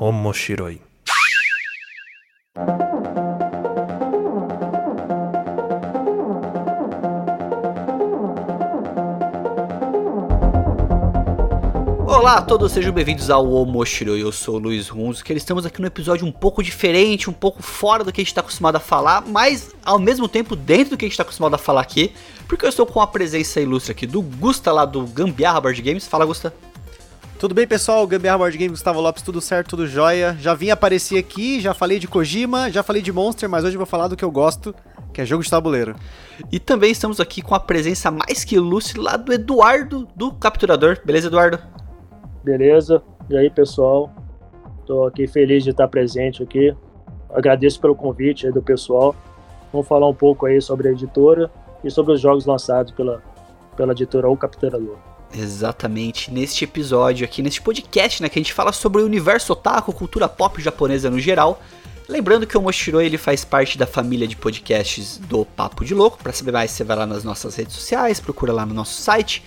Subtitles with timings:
[0.00, 0.80] Omoshiroi.
[12.06, 14.22] Olá a todos, sejam bem-vindos ao Omoshiroi.
[14.22, 17.60] Eu sou o Luiz Runzo, que estamos aqui no episódio um pouco diferente, um pouco
[17.60, 20.96] fora do que a gente está acostumado a falar, mas ao mesmo tempo dentro do
[20.96, 22.12] que a gente está acostumado a falar aqui,
[22.46, 26.06] porque eu estou com a presença ilustre aqui do Gusta lá do Gambiarra Board Games.
[26.06, 26.54] Fala, Gusta.
[27.38, 28.04] Tudo bem, pessoal?
[28.04, 30.36] Gambiarra Board Games, Gustavo Lopes, tudo certo, tudo jóia.
[30.40, 33.78] Já vim aparecer aqui, já falei de Kojima, já falei de Monster, mas hoje eu
[33.78, 34.74] vou falar do que eu gosto,
[35.14, 35.94] que é jogo de tabuleiro.
[36.50, 40.98] E também estamos aqui com a presença mais que ilustre lá do Eduardo do Capturador.
[41.04, 41.60] Beleza, Eduardo?
[42.42, 43.00] Beleza?
[43.30, 44.10] E aí, pessoal?
[44.84, 46.74] Tô aqui feliz de estar presente aqui.
[47.30, 49.14] Agradeço pelo convite aí do pessoal.
[49.72, 51.48] Vamos falar um pouco aí sobre a editora
[51.84, 53.22] e sobre os jogos lançados pela,
[53.76, 55.07] pela editora O Capturador.
[55.34, 59.92] Exatamente, neste episódio aqui, neste podcast, né, que a gente fala sobre o universo otaku,
[59.92, 61.62] cultura pop japonesa no geral.
[62.08, 66.16] Lembrando que o Moshiro ele faz parte da família de podcasts do Papo de Louco.
[66.22, 69.44] Para saber mais, você vai lá nas nossas redes sociais, procura lá no nosso site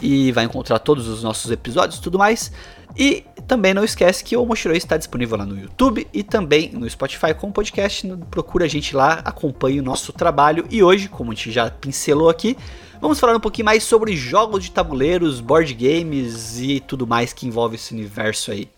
[0.00, 2.50] e vai encontrar todos os nossos episódios e tudo mais.
[2.96, 6.88] E também não esquece que o Moshiro está disponível lá no YouTube e também no
[6.88, 8.10] Spotify com podcast.
[8.30, 10.66] Procura a gente lá, acompanhe o nosso trabalho.
[10.70, 12.56] E hoje, como a gente já pincelou aqui,
[13.00, 17.46] vamos falar um pouquinho mais sobre jogos de tabuleiros, board games e tudo mais que
[17.46, 18.68] envolve esse universo aí.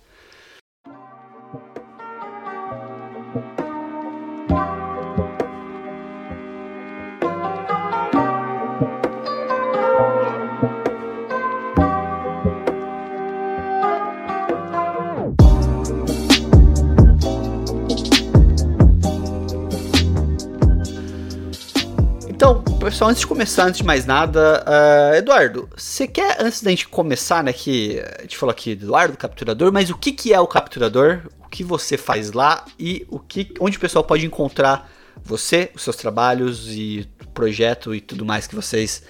[22.52, 26.68] Então, pessoal, antes de começar, antes de mais nada, uh, Eduardo, você quer, antes da
[26.68, 30.34] gente começar, né, que a gente falou aqui do Eduardo, capturador, mas o que, que
[30.34, 31.22] é o capturador?
[31.42, 34.90] O que você faz lá e o que, onde o pessoal pode encontrar
[35.24, 39.02] você, os seus trabalhos e projeto e tudo mais que vocês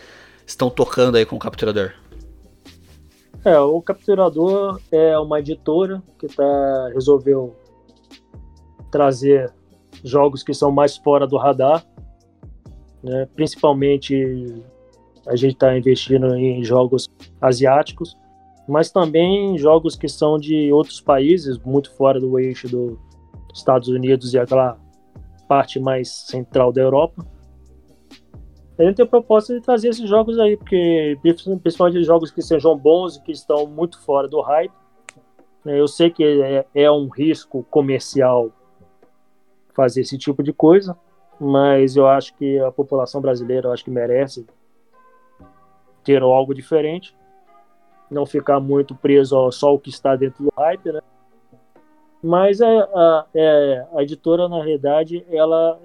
[0.47, 1.91] estão tocando aí com o capturador?
[3.45, 7.57] É, o Capturador é uma editora que tá, resolveu
[8.89, 9.53] trazer
[10.05, 11.85] jogos que são mais fora do radar
[13.03, 13.27] né?
[13.35, 14.63] Principalmente
[15.27, 17.09] a gente está investindo em jogos
[17.41, 18.17] asiáticos,
[18.69, 22.99] mas também jogos que são de outros países, muito fora do eixo dos
[23.55, 24.79] Estados Unidos e aquela
[25.49, 27.27] parte mais central da Europa.
[28.79, 31.19] A gente tem a proposta de trazer esses jogos aí, porque
[31.63, 34.73] principalmente jogos que sejam bons e que estão muito fora do hype.
[35.65, 35.79] Né?
[35.79, 38.51] Eu sei que é, é um risco comercial
[39.75, 40.97] fazer esse tipo de coisa,
[41.43, 44.47] mas eu acho que a população brasileira eu acho que merece
[46.05, 47.17] ter algo diferente,
[48.09, 51.01] não ficar muito preso ao só o que está dentro do hype, né?
[52.23, 55.81] Mas a, a, é, a editora, na realidade, ela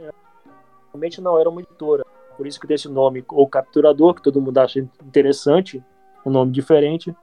[0.91, 4.59] realmente não era uma editora, por isso que desse nome, o Capturador, que todo mundo
[4.59, 5.83] acha interessante,
[6.23, 7.15] um nome diferente,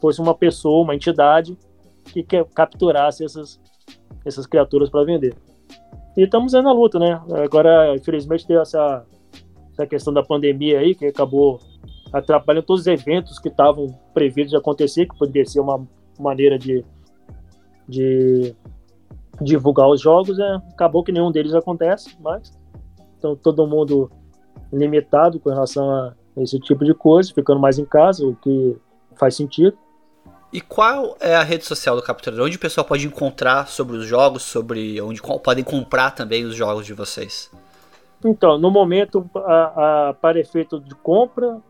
[0.00, 1.56] fosse uma pessoa, uma entidade
[2.04, 2.24] que
[2.54, 3.60] capturasse essas
[4.24, 5.34] essas criaturas para vender.
[6.16, 7.20] E estamos na luta, né?
[7.44, 9.04] Agora, infelizmente, tem essa,
[9.72, 11.60] essa questão da pandemia aí, que acabou
[12.12, 15.86] atrapalhando todos os eventos que estavam previstos de acontecer, que poderia ser uma
[16.18, 16.84] maneira de,
[17.88, 18.54] de
[19.40, 20.38] divulgar os jogos.
[20.38, 20.62] Né?
[20.72, 22.58] Acabou que nenhum deles acontece, mas
[23.18, 24.10] então todo mundo
[24.72, 28.76] limitado com relação a esse tipo de coisa, ficando mais em casa, o que
[29.16, 29.76] faz sentido.
[30.52, 32.46] E qual é a rede social do Capturador?
[32.46, 36.86] Onde o pessoal pode encontrar sobre os jogos, sobre onde podem comprar também os jogos
[36.86, 37.50] de vocês?
[38.24, 41.60] Então, no momento, a, a, para efeito de compra,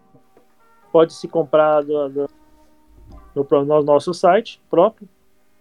[0.92, 2.30] pode se comprar do, do,
[3.34, 5.08] no, no, nosso site próprio,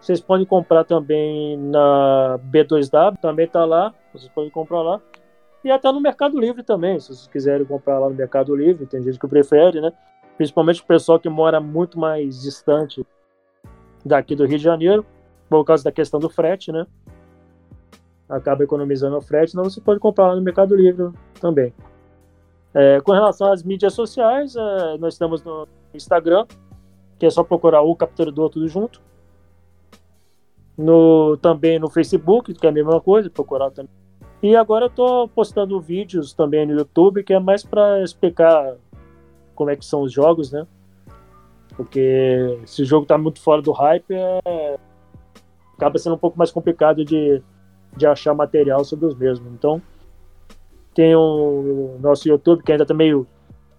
[0.00, 5.00] Vocês podem comprar também na B2W, também está lá, vocês podem comprar lá.
[5.64, 9.02] E até no Mercado Livre também, se vocês quiserem comprar lá no Mercado Livre, tem
[9.02, 9.92] gente que prefere, né?
[10.36, 13.04] Principalmente o pessoal que mora muito mais distante
[14.04, 15.04] daqui do Rio de Janeiro,
[15.48, 16.86] por causa da questão do frete, né?
[18.28, 21.72] Acaba economizando o frete, então você pode comprar lá no Mercado Livre também.
[22.74, 26.46] É, com relação às mídias sociais, é, nós estamos no Instagram,
[27.18, 29.00] que é só procurar o Capturador tudo junto.
[30.76, 33.90] No, também no Facebook, que é a mesma coisa, procurar também
[34.42, 38.76] e agora eu tô postando vídeos também no YouTube, que é mais para explicar
[39.54, 40.66] como é que são os jogos, né?
[41.74, 44.78] Porque se o jogo tá muito fora do hype, é...
[45.74, 47.42] acaba sendo um pouco mais complicado de,
[47.96, 49.52] de achar material sobre os mesmos.
[49.52, 49.80] Então,
[50.94, 53.26] tem o nosso YouTube, que ainda tá meio,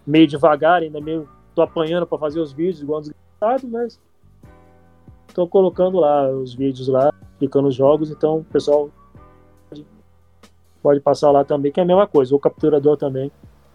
[0.06, 1.28] meio devagar, ainda meio.
[1.54, 3.98] tô apanhando para fazer os vídeos, igual desgraçado, mas
[5.34, 8.90] tô colocando lá os vídeos lá, explicando os jogos, então o pessoal
[10.82, 12.34] pode passar lá também, que é a mesma coisa.
[12.34, 13.30] O capturador também,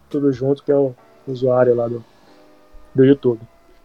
[0.09, 0.95] tudo junto, que é o
[1.27, 2.03] usuário lá do,
[2.93, 3.39] do YouTube.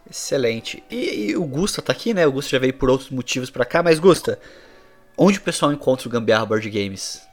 [0.09, 0.83] Excelente.
[0.89, 2.25] E, e, o Gusta tá aqui, né?
[2.25, 4.39] O Gusta já veio por outros motivos para cá, mas Gusta,
[5.19, 7.27] onde o pessoal encontra o Gambiarra Board Games?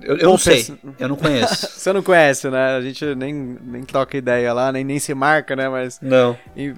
[0.00, 0.66] Eu, eu não sei,
[0.98, 1.68] eu não conheço.
[1.78, 2.76] Você não conhece, né?
[2.76, 5.68] A gente nem, nem troca ideia lá, nem, nem se marca, né?
[5.68, 5.98] Mas.
[6.02, 6.36] Não.
[6.56, 6.74] E...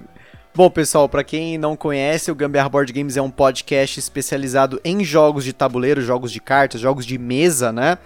[0.53, 5.03] Bom, pessoal, para quem não conhece, o Gambiarra Board Games é um podcast especializado em
[5.03, 7.97] jogos de tabuleiro, jogos de cartas, jogos de mesa, né?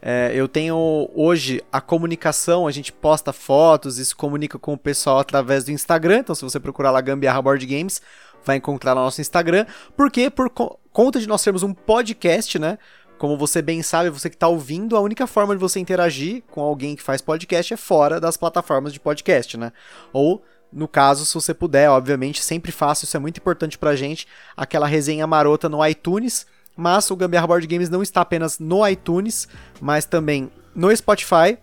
[0.00, 4.78] É, eu tenho hoje a comunicação, a gente posta fotos e se comunica com o
[4.78, 6.20] pessoal através do Instagram.
[6.20, 8.00] Então, se você procurar lá Gambiarra Board Games,
[8.42, 9.66] vai encontrar no nosso Instagram.
[9.94, 12.78] Porque, por co conta de nós termos um podcast, né?
[13.18, 16.60] Como você bem sabe, você que está ouvindo, a única forma de você interagir com
[16.62, 19.72] alguém que faz podcast é fora das plataformas de podcast, né?
[20.12, 20.42] Ou
[20.72, 24.26] no caso, se você puder, obviamente, sempre faça, isso é muito importante pra gente,
[24.56, 26.46] aquela resenha marota no iTunes
[26.80, 29.46] mas o Gambiarra Board Games não está apenas no iTunes,
[29.80, 31.58] mas também no Spotify,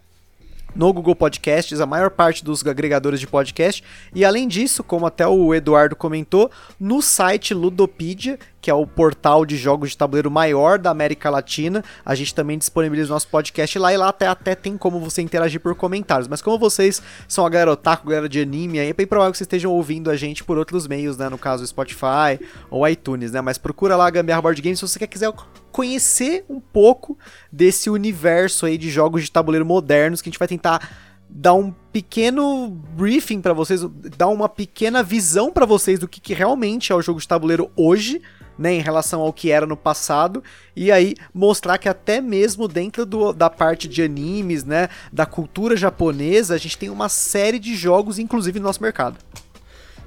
[0.76, 3.84] no Google Podcasts, a maior parte dos agregadores de podcast.
[4.14, 9.46] E além disso, como até o Eduardo comentou, no site Ludopedia, que é o portal
[9.46, 11.84] de jogos de tabuleiro maior da América Latina.
[12.06, 15.22] A gente também disponibiliza o nosso podcast lá e lá até, até tem como você
[15.22, 16.28] interagir por comentários.
[16.28, 19.38] Mas como vocês são a galera otaku, galera de anime, aí é bem provável que
[19.38, 21.30] vocês estejam ouvindo a gente por outros meios, né?
[21.30, 22.40] No caso, Spotify
[22.70, 23.42] ou iTunes, né?
[23.42, 25.32] Mas procura lá a Gambiarra Board Games se você quiser
[25.78, 27.16] conhecer um pouco
[27.52, 30.90] desse universo aí de jogos de tabuleiro modernos que a gente vai tentar
[31.30, 33.82] dar um pequeno briefing para vocês,
[34.18, 37.70] dar uma pequena visão para vocês do que, que realmente é o jogo de tabuleiro
[37.76, 38.24] hoje,
[38.58, 40.44] né, em relação ao que era no passado,
[40.76, 45.78] e aí mostrar que até mesmo dentro do, da parte de animes, né, da cultura
[45.78, 49.20] japonesa, a gente tem uma série de jogos, inclusive no nosso mercado.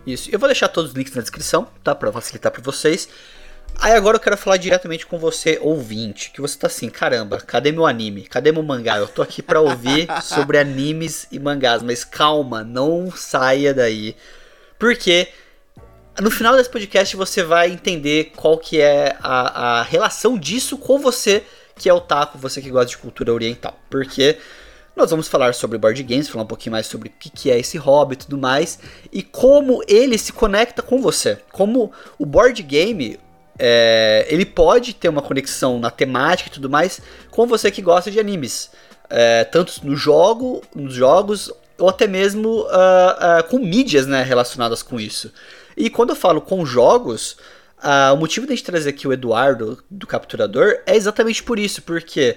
[0.04, 3.08] Isso, eu vou deixar todos os links na descrição, tá, para facilitar para vocês.
[3.82, 7.72] Aí agora eu quero falar diretamente com você, ouvinte, que você tá assim, caramba, cadê
[7.72, 8.24] meu anime?
[8.24, 8.98] Cadê meu mangá?
[8.98, 14.14] Eu tô aqui para ouvir sobre animes e mangás, mas calma, não saia daí.
[14.78, 15.28] Porque
[16.20, 20.98] no final desse podcast você vai entender qual que é a, a relação disso com
[20.98, 21.42] você
[21.74, 23.80] que é o taco, você que gosta de cultura oriental.
[23.88, 24.36] Porque
[24.94, 27.78] nós vamos falar sobre board games, falar um pouquinho mais sobre o que é esse
[27.78, 28.78] hobby e tudo mais,
[29.10, 31.38] e como ele se conecta com você.
[31.50, 33.18] Como o board game,
[33.62, 38.10] é, ele pode ter uma conexão na temática e tudo mais com você que gosta
[38.10, 38.70] de animes.
[39.10, 44.82] É, tanto no jogo, nos jogos, ou até mesmo uh, uh, com mídias né, relacionadas
[44.82, 45.32] com isso.
[45.76, 47.32] E quando eu falo com jogos,
[47.82, 51.58] uh, o motivo de a gente trazer aqui o Eduardo do Capturador é exatamente por
[51.58, 52.36] isso, porque,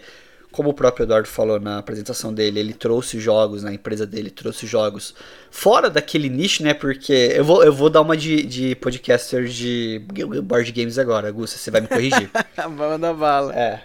[0.53, 4.67] como o próprio Eduardo falou na apresentação dele, ele trouxe jogos, na empresa dele trouxe
[4.67, 5.15] jogos
[5.49, 6.75] fora daquele nicho, né?
[6.75, 9.99] Porque eu vou, eu vou dar uma de, de podcaster de
[10.43, 12.29] board games agora, Augusto, você vai me corrigir.
[12.69, 13.53] Manda bala.
[13.53, 13.81] É.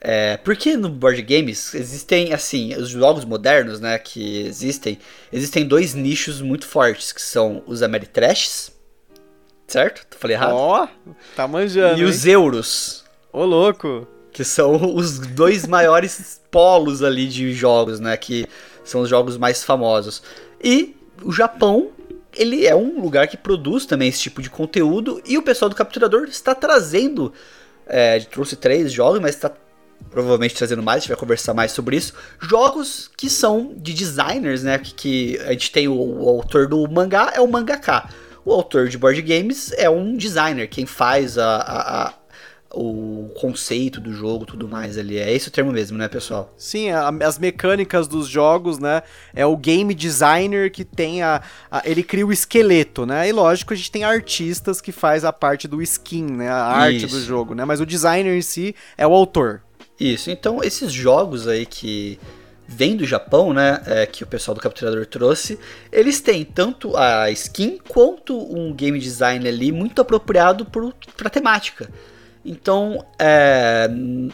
[0.00, 4.98] É, porque no board games existem, assim, os jogos modernos, né, que existem,
[5.32, 8.72] existem dois nichos muito fortes, que são os Ameritrashes,
[9.66, 10.06] certo?
[10.16, 10.54] Falei errado?
[10.54, 11.98] Ó, oh, tá manjando.
[11.98, 12.08] E hein?
[12.08, 13.04] os euros.
[13.32, 14.06] Ô, louco.
[14.38, 18.16] Que são os dois maiores polos ali de jogos, né?
[18.16, 18.46] Que
[18.84, 20.22] são os jogos mais famosos.
[20.62, 21.90] E o Japão,
[22.36, 25.20] ele é um lugar que produz também esse tipo de conteúdo.
[25.26, 27.32] E o pessoal do Capturador está trazendo.
[27.84, 29.50] É, trouxe três jogos, mas está
[30.08, 32.14] provavelmente trazendo mais, a gente vai conversar mais sobre isso.
[32.40, 34.78] Jogos que são de designers, né?
[34.78, 38.08] Que, que a gente tem o, o autor do mangá, é o mangaka.
[38.44, 42.14] O autor de board games é um designer, quem faz a, a,
[42.78, 45.18] o conceito do jogo, tudo mais ali.
[45.18, 46.54] É esse o termo mesmo, né, pessoal?
[46.56, 49.02] Sim, a, as mecânicas dos jogos, né?
[49.34, 53.28] É o game designer que tem a, a, ele cria o esqueleto, né?
[53.28, 56.48] E lógico, a gente tem artistas que faz a parte do skin, né?
[56.48, 57.16] A arte Isso.
[57.16, 57.64] do jogo, né?
[57.64, 59.62] Mas o designer em si é o autor.
[59.98, 60.30] Isso.
[60.30, 62.18] Então, esses jogos aí que
[62.68, 63.82] vem do Japão, né?
[63.86, 65.58] É, que o pessoal do Capturador trouxe.
[65.90, 71.90] Eles têm tanto a skin quanto um game design ali muito apropriado para temática.
[72.48, 73.86] Então, é,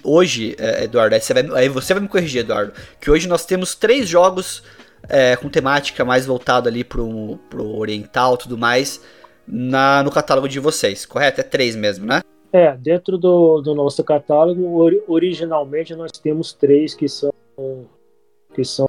[0.05, 3.45] hoje, é, Eduardo, aí você, vai, aí você vai me corrigir, Eduardo, que hoje nós
[3.45, 4.63] temos três jogos
[5.09, 9.05] é, com temática mais voltada ali pro, pro oriental tudo mais
[9.47, 11.41] na, no catálogo de vocês, correto?
[11.41, 12.23] É três mesmo, né?
[12.53, 17.35] É, dentro do, do nosso catálogo, originalmente nós temos três que são
[18.55, 18.89] que são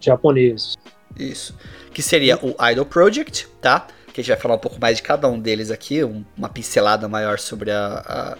[0.00, 0.76] japoneses.
[1.16, 1.56] Isso.
[1.94, 3.86] Que seria o Idol Project, tá?
[4.12, 7.08] Que a gente vai falar um pouco mais de cada um deles aqui, uma pincelada
[7.08, 8.38] maior sobre a, a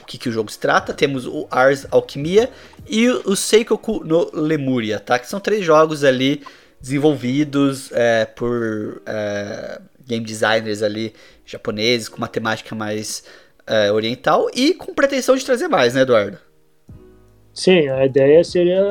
[0.00, 0.94] o que, que o jogo se trata.
[0.94, 2.50] Temos o Ars Alquimia
[2.86, 5.18] e o Seikoku no Lemuria, tá?
[5.18, 6.42] Que são três jogos ali
[6.80, 11.12] desenvolvidos é, por é, game designers ali
[11.44, 13.24] japoneses com uma temática mais
[13.66, 16.38] é, oriental e com pretensão de trazer mais, né, Eduardo?
[17.52, 18.82] Sim, a ideia seria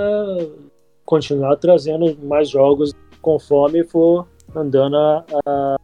[1.06, 2.92] continuar trazendo mais jogos
[3.22, 5.78] conforme for andando a, a,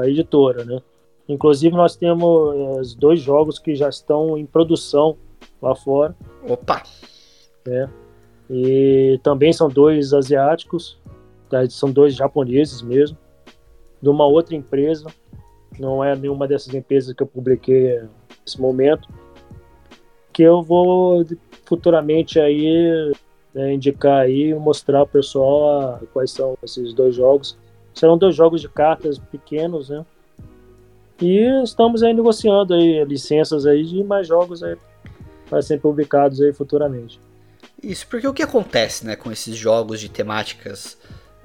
[0.00, 0.80] a editora, né?
[1.28, 5.16] Inclusive nós temos eh, dois jogos que já estão em produção
[5.60, 6.14] lá fora.
[6.48, 6.82] Opa!
[7.66, 7.88] É.
[8.50, 10.98] E também são dois asiáticos,
[11.48, 11.68] tá?
[11.70, 13.16] são dois japoneses mesmo,
[14.02, 15.06] de uma outra empresa.
[15.78, 18.02] Não é nenhuma dessas empresas que eu publiquei
[18.44, 19.08] nesse momento.
[20.32, 21.24] Que eu vou
[21.64, 23.12] futuramente aí
[23.54, 27.56] né, indicar aí mostrar ao pessoal a, quais são esses dois jogos.
[27.94, 30.04] Serão dois jogos de cartas pequenos, né?
[31.20, 34.76] E estamos aí negociando aí licenças aí de mais jogos aí
[35.48, 37.20] para serem publicados aí futuramente.
[37.82, 40.98] Isso, porque o que acontece, né, com esses jogos de temáticas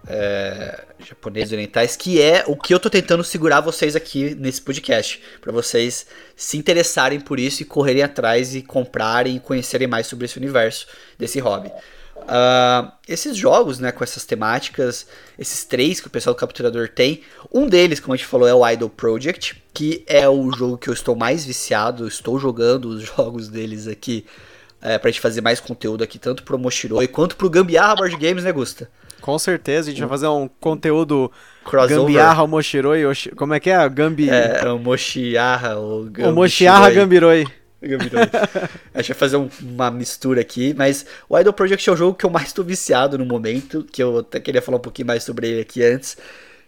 [0.08, 5.22] é, japoneses orientais, que é o que eu tô tentando segurar vocês aqui nesse podcast,
[5.40, 10.26] para vocês se interessarem por isso e correrem atrás e comprarem e conhecerem mais sobre
[10.26, 10.88] esse universo
[11.18, 11.72] desse hobby.
[12.24, 15.08] Uh, esses jogos, né, com essas temáticas,
[15.38, 17.22] esses três que o pessoal do Capturador tem,
[17.52, 20.90] um deles, como a gente falou, é o Idol Project, que é o jogo que
[20.90, 24.26] eu estou mais viciado, estou jogando os jogos deles aqui
[24.82, 28.44] é, pra gente fazer mais conteúdo aqui, tanto pro Moshiroi quanto pro Gambiarra Board Games,
[28.44, 28.90] né, Gusta?
[29.22, 31.30] Com certeza, a gente vai fazer um conteúdo
[31.66, 31.98] Crossover.
[31.98, 33.02] Gambiarra, Moshiroi,
[33.36, 33.90] como é que é?
[33.90, 34.30] Gambi...
[34.30, 37.46] É, o Moshiarra, o Gambi O Moshiarra Gambiroi.
[38.94, 42.18] a gente vai fazer um, uma mistura aqui, mas o Idol Project é o jogo
[42.18, 45.24] que eu mais estou viciado no momento, que eu até queria falar um pouquinho mais
[45.24, 46.18] sobre ele aqui antes,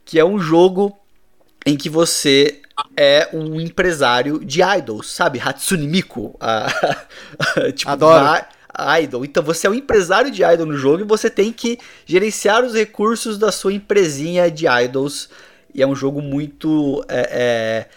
[0.05, 0.97] que é um jogo
[1.65, 2.61] em que você
[2.95, 5.39] é um empresário de idols, sabe?
[5.39, 6.35] Hatsune Miku.
[6.39, 6.67] A,
[7.75, 8.45] tipo, Adoro.
[9.03, 9.25] idol.
[9.25, 12.73] Então você é um empresário de idol no jogo e você tem que gerenciar os
[12.73, 15.29] recursos da sua empresinha de idols.
[15.73, 17.03] E é um jogo muito.
[17.07, 17.87] É, é,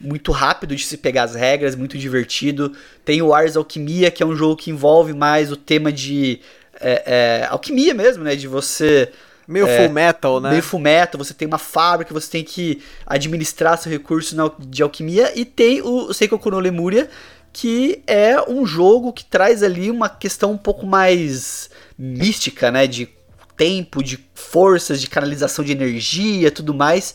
[0.00, 2.72] muito rápido de se pegar as regras, muito divertido.
[3.04, 6.40] Tem o Ars Alquimia, que é um jogo que envolve mais o tema de
[6.80, 8.34] é, é alquimia mesmo, né?
[8.34, 9.10] De você
[9.46, 10.50] Meio é, full metal, né?
[10.50, 15.32] Meio full metal, você tem uma fábrica, você tem que administrar seu recurso de alquimia.
[15.38, 17.10] E tem o Seikoku no Lemuria,
[17.52, 22.86] que é um jogo que traz ali uma questão um pouco mais mística, né?
[22.86, 23.08] De
[23.56, 27.14] tempo, de forças, de canalização de energia tudo mais.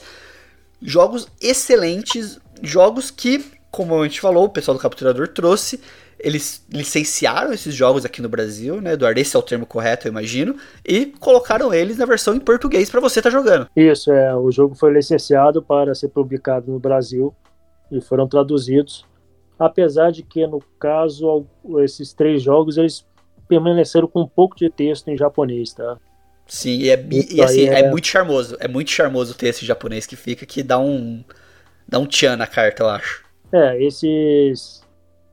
[0.82, 5.80] Jogos excelentes, jogos que, como a gente falou, o pessoal do Capturador trouxe
[6.20, 9.20] eles licenciaram esses jogos aqui no Brasil, né, Eduardo?
[9.20, 13.00] Esse é o termo correto, eu imagino, e colocaram eles na versão em português para
[13.00, 13.68] você estar tá jogando.
[13.76, 14.36] Isso, é.
[14.36, 17.34] O jogo foi licenciado para ser publicado no Brasil
[17.92, 19.06] e foram traduzidos.
[19.58, 21.46] Apesar de que, no caso,
[21.80, 23.06] esses três jogos eles
[23.48, 25.98] permaneceram com um pouco de texto em japonês, tá?
[26.48, 27.82] Sim, e, é, e assim, é...
[27.82, 27.90] é...
[27.90, 28.58] muito charmoso.
[28.60, 31.24] É muito charmoso o texto em japonês que fica, que dá um.
[31.90, 33.26] Dá um tchan na carta, eu acho.
[33.52, 34.88] É, esses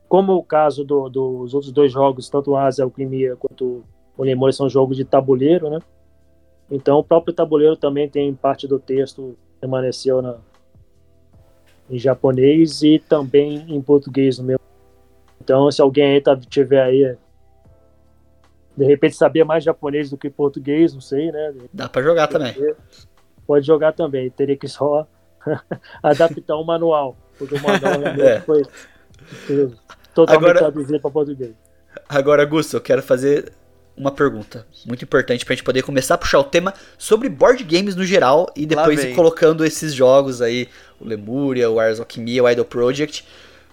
[0.08, 3.84] como o caso do, dos outros dois jogos, tanto o Asa Alquimia quanto
[4.16, 5.80] o Lemur, são jogos de tabuleiro, né?
[6.70, 10.36] Então o próprio tabuleiro também tem parte do texto permaneceu na,
[11.90, 14.60] em japonês e também em português no meu.
[15.40, 17.16] Então se alguém aí tá, tiver aí
[18.76, 21.54] de repente saber mais japonês do que português, não sei, né?
[21.72, 22.54] Dá para jogar também.
[23.46, 25.06] Pode jogar também, teria que só
[26.02, 28.40] adaptar o manual, porque o manual é.
[28.46, 28.62] foi
[30.14, 31.54] totalmente agora, traduzido para português.
[32.08, 33.52] Agora, Augusto, eu quero fazer
[33.96, 37.64] uma pergunta muito importante para a gente poder começar a puxar o tema sobre board
[37.64, 40.68] games no geral e depois ir colocando esses jogos aí,
[41.00, 43.24] o Lemuria, o Ars Alchemia, o Idol Project,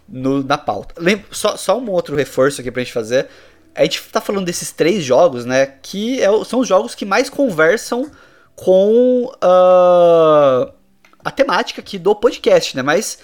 [0.07, 0.95] no, na pauta.
[0.97, 3.27] Lembra, só, só um outro reforço aqui para a gente fazer.
[3.75, 5.65] A gente está falando desses três jogos, né?
[5.81, 8.09] Que é, são os jogos que mais conversam
[8.55, 10.71] com uh,
[11.23, 12.81] a temática aqui do podcast, né?
[12.81, 13.19] Mas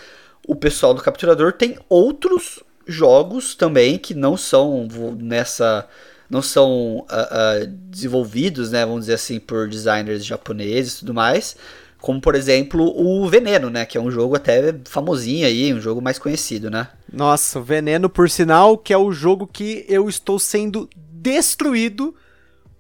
[0.47, 4.87] o pessoal do Capturador tem outros jogos também que não são
[5.17, 5.87] nessa
[6.29, 11.55] não são uh, uh, desenvolvidos, né, vamos dizer assim, por designers japoneses e tudo mais.
[11.99, 13.85] Como, por exemplo, o Veneno, né?
[13.85, 16.87] Que é um jogo até famosinho aí, um jogo mais conhecido, né?
[17.11, 22.15] Nossa, Veneno, por sinal, que é o jogo que eu estou sendo destruído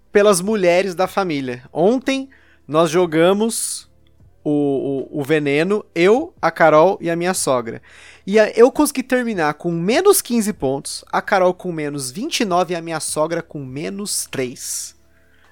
[0.09, 1.63] pelas mulheres da família.
[1.73, 2.29] Ontem
[2.65, 3.88] nós jogamos
[4.49, 7.81] o, o, o, Veneno, eu, a Carol e a minha sogra.
[8.25, 12.75] E a, eu consegui terminar com menos 15 pontos, a Carol com menos 29 e
[12.75, 14.95] a minha sogra com menos 3.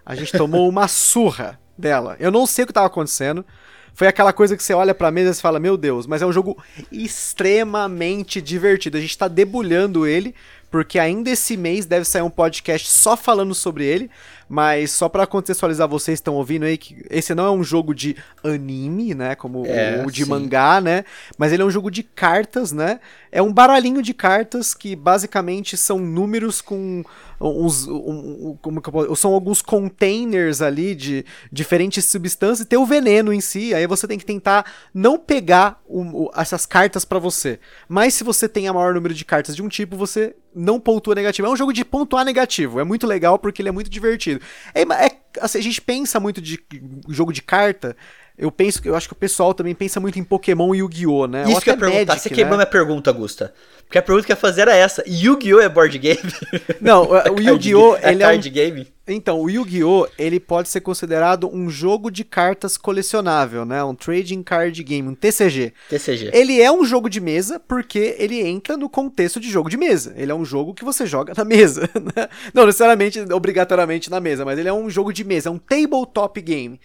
[0.05, 2.15] A gente tomou uma surra dela.
[2.19, 3.45] Eu não sei o que estava acontecendo.
[3.93, 6.31] Foi aquela coisa que você olha pra mesa e fala, meu Deus, mas é um
[6.31, 6.55] jogo
[6.91, 8.97] extremamente divertido.
[8.97, 10.35] A gente tá debulhando ele,
[10.69, 14.09] porque ainda esse mês deve sair um podcast só falando sobre ele.
[14.49, 18.15] Mas só para contextualizar vocês estão ouvindo aí que esse não é um jogo de
[18.41, 20.29] anime, né, como é, o de sim.
[20.29, 21.03] mangá, né?
[21.37, 23.01] Mas ele é um jogo de cartas, né?
[23.29, 27.03] É um baralhinho de cartas que basicamente são números com
[27.39, 32.65] uns um, um, como que eu posso, são alguns containers ali de diferentes substâncias e
[32.65, 33.73] tem o veneno em si.
[33.73, 37.59] Aí você tem que tentar não pegar o, o, essas cartas para você.
[37.87, 41.15] Mas se você tem a maior número de cartas de um tipo, você não pontua
[41.15, 41.47] negativo.
[41.47, 42.79] É um jogo de pontuar negativo.
[42.79, 44.41] É muito legal porque ele é muito divertido.
[44.73, 46.59] É, é assim, a gente pensa muito de
[47.07, 47.95] jogo de carta.
[48.37, 51.43] Eu penso eu acho que o pessoal também pensa muito em Pokémon e Yu-Gi-Oh, né?
[51.49, 52.13] Isso que eu ia perguntar.
[52.13, 52.35] Magic, Você né?
[52.35, 53.51] queimou minha pergunta, Augusta.
[53.87, 55.03] Porque a pergunta que eu ia fazer era essa.
[55.07, 56.19] Yu-Gi-Oh é board game?
[56.79, 58.51] Não, o Yu-Gi-Oh, é ele é card um...
[58.51, 58.87] game?
[59.07, 60.07] Então, o Yu-Gi-Oh!
[60.19, 63.83] ele pode ser considerado um jogo de cartas colecionável, né?
[63.83, 65.73] Um trading card game, um TCG.
[65.89, 66.29] TCG.
[66.31, 70.13] Ele é um jogo de mesa porque ele entra no contexto de jogo de mesa.
[70.15, 71.89] Ele é um jogo que você joga na mesa.
[71.97, 72.29] Né?
[72.53, 76.39] Não necessariamente, obrigatoriamente na mesa, mas ele é um jogo de mesa, é um tabletop
[76.41, 76.79] game.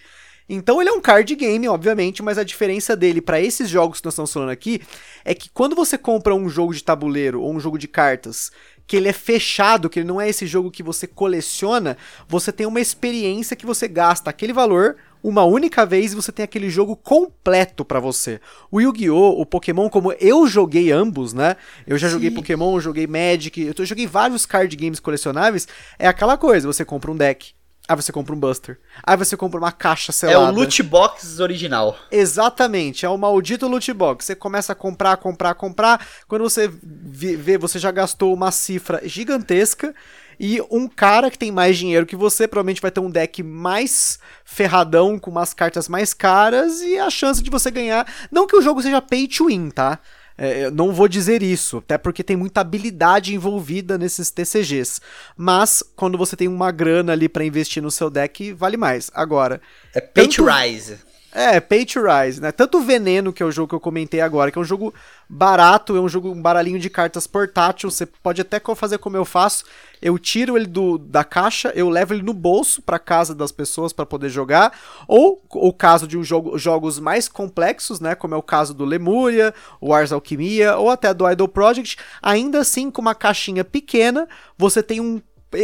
[0.48, 4.04] Então ele é um card game, obviamente, mas a diferença dele para esses jogos que
[4.04, 4.80] nós estamos falando aqui
[5.24, 8.50] é que quando você compra um jogo de tabuleiro ou um jogo de cartas
[8.86, 11.96] que ele é fechado, que ele não é esse jogo que você coleciona,
[12.28, 16.42] você tem uma experiência que você gasta aquele valor uma única vez e você tem
[16.42, 18.40] aquele jogo completo para você.
[18.70, 21.56] O Yu-Gi-Oh!, o Pokémon, como eu joguei ambos, né?
[21.86, 22.14] Eu já Sim.
[22.14, 25.68] joguei Pokémon, joguei Magic, eu joguei vários card games colecionáveis.
[25.98, 27.54] É aquela coisa, você compra um deck,
[27.88, 28.78] Aí você compra um Buster.
[29.02, 30.38] Aí você compra uma caixa selada.
[30.38, 31.96] É o loot box original.
[32.10, 34.24] Exatamente, é o maldito loot box.
[34.26, 36.06] Você começa a comprar, comprar, comprar.
[36.28, 39.94] Quando você vê, você já gastou uma cifra gigantesca.
[40.40, 44.18] E um cara que tem mais dinheiro que você provavelmente vai ter um deck mais
[44.44, 46.80] ferradão, com umas cartas mais caras.
[46.80, 48.06] E a chance de você ganhar.
[48.30, 49.98] Não que o jogo seja pay to win, tá?
[50.36, 55.00] É, eu não vou dizer isso, até porque tem muita habilidade envolvida nesses TCGs.
[55.36, 59.10] Mas quando você tem uma grana ali para investir no seu deck, vale mais.
[59.14, 59.60] Agora.
[59.94, 60.98] É pay to rise.
[61.34, 62.52] É, Pay to Rise, né?
[62.52, 64.92] Tanto o Veneno, que é o jogo que eu comentei agora, que é um jogo
[65.26, 69.24] barato, é um jogo, um baralhinho de cartas portátil, você pode até fazer como eu
[69.24, 69.64] faço,
[70.02, 73.94] eu tiro ele do, da caixa, eu levo ele no bolso para casa das pessoas
[73.94, 78.36] para poder jogar, ou o caso de um jogo, jogos mais complexos, né, como é
[78.36, 83.00] o caso do Lemuria, o Ars Alquimia, ou até do Idol Project, ainda assim com
[83.00, 85.18] uma caixinha pequena, você tem um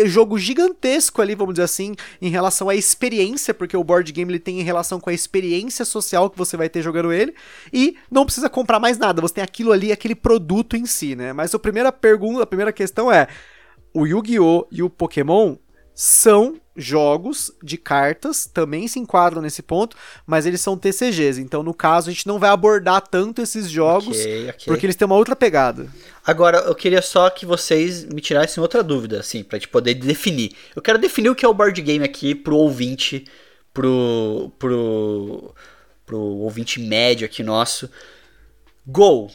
[0.06, 4.38] jogo gigantesco ali, vamos dizer assim, em relação à experiência, porque o board game ele
[4.38, 7.34] tem em relação com a experiência social que você vai ter jogando ele,
[7.72, 11.32] e não precisa comprar mais nada, você tem aquilo ali, aquele produto em si, né?
[11.32, 13.28] Mas a primeira pergunta, a primeira questão é:
[13.92, 14.66] o Yu-Gi-Oh!
[14.70, 15.56] e o Pokémon
[16.00, 21.40] são jogos de cartas, também se enquadram nesse ponto, mas eles são TCGs.
[21.40, 24.64] Então, no caso, a gente não vai abordar tanto esses jogos, okay, okay.
[24.64, 25.88] porque eles têm uma outra pegada.
[26.24, 30.52] Agora, eu queria só que vocês me tirassem outra dúvida, assim, pra gente poder definir.
[30.76, 33.24] Eu quero definir o que é o board game aqui pro ouvinte,
[33.74, 35.52] pro, pro,
[36.06, 37.90] pro ouvinte médio aqui nosso.
[38.86, 39.32] Go!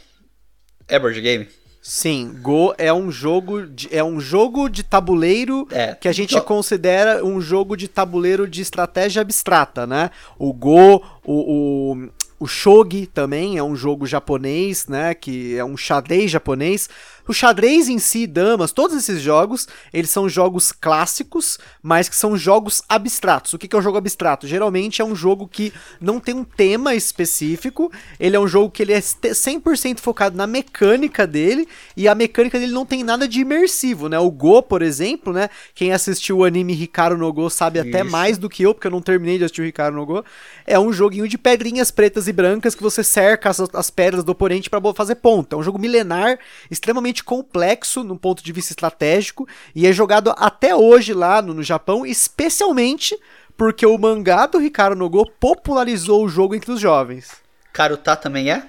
[0.87, 1.45] É board game?
[1.85, 5.93] Sim, Go é um jogo de, é um jogo de tabuleiro é.
[5.93, 10.09] que a gente considera um jogo de tabuleiro de estratégia abstrata, né?
[10.39, 15.13] O Go, o, o, o Shogi também é um jogo japonês, né?
[15.13, 16.89] Que é um xadrez japonês.
[17.27, 22.37] O xadrez em si, damas, todos esses jogos, eles são jogos clássicos, mas que são
[22.37, 23.53] jogos abstratos.
[23.53, 24.47] O que é um jogo abstrato?
[24.47, 28.83] Geralmente é um jogo que não tem um tema específico, ele é um jogo que
[28.83, 33.39] ele é 100% focado na mecânica dele, e a mecânica dele não tem nada de
[33.39, 34.19] imersivo, né?
[34.19, 35.49] O Go, por exemplo, né?
[35.73, 37.89] Quem assistiu o anime Hikaru no Go sabe Isso.
[37.89, 40.25] até mais do que eu, porque eu não terminei de assistir o Hikaru no Go.
[40.65, 44.31] É um joguinho de pedrinhas pretas e brancas que você cerca as, as pedras do
[44.31, 45.55] oponente para fazer ponto.
[45.55, 46.37] É um jogo milenar,
[46.69, 51.53] extremamente extremamente complexo no ponto de vista estratégico e é jogado até hoje lá no,
[51.53, 53.17] no Japão, especialmente
[53.55, 57.31] porque o mangá do Ricardo Nogô popularizou o jogo entre os jovens.
[57.71, 58.67] Karuta também é?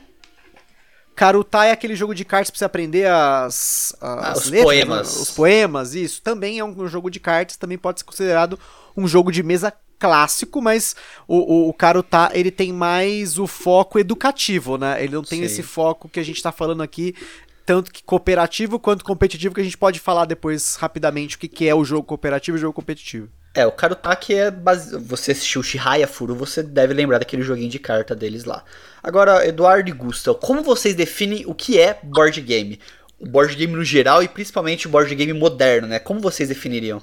[1.17, 5.17] Karuta é aquele jogo de cartas pra você aprender as, as ah, os letras, poemas.
[5.17, 5.23] Né?
[5.23, 6.21] Os poemas, isso.
[6.21, 8.59] Também é um jogo de cartas, também pode ser considerado
[8.97, 9.73] um jogo de mesa
[10.05, 10.95] clássico, mas
[11.27, 15.03] o, o, o Karuta, ele tem mais o foco educativo, né?
[15.03, 15.45] Ele não tem Sim.
[15.47, 17.15] esse foco que a gente tá falando aqui,
[17.65, 21.69] tanto que cooperativo quanto competitivo, que a gente pode falar depois rapidamente o que, que
[21.69, 23.29] é o jogo cooperativo e o jogo competitivo.
[23.55, 24.99] É, o Karutaki é base...
[24.99, 28.65] Você assistiu Shihaya Furu, você deve lembrar daquele joguinho de carta deles lá.
[29.03, 32.81] Agora, Eduardo e Gustav, como vocês definem o que é board game?
[33.19, 36.01] O board game no geral e principalmente o board game moderno, né?
[36.01, 37.01] Como vocês definiriam?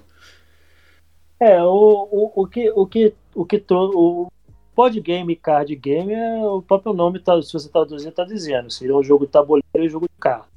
[1.39, 4.31] É, o, o, o que o que o que o
[4.75, 8.69] board game e card game é o próprio nome, tá, se você traduzir, está dizendo.
[8.69, 10.49] Seria um jogo de tabuleiro e um jogo de carta.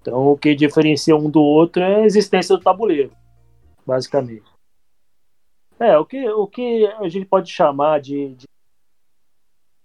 [0.00, 3.10] Então, o que diferencia um do outro é a existência do tabuleiro,
[3.84, 4.44] basicamente.
[5.78, 8.46] É, o que, o que a gente pode chamar de, de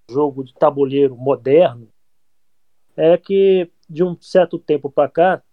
[0.10, 1.88] jogo de tabuleiro moderno
[2.96, 5.44] é que de um certo tempo para cá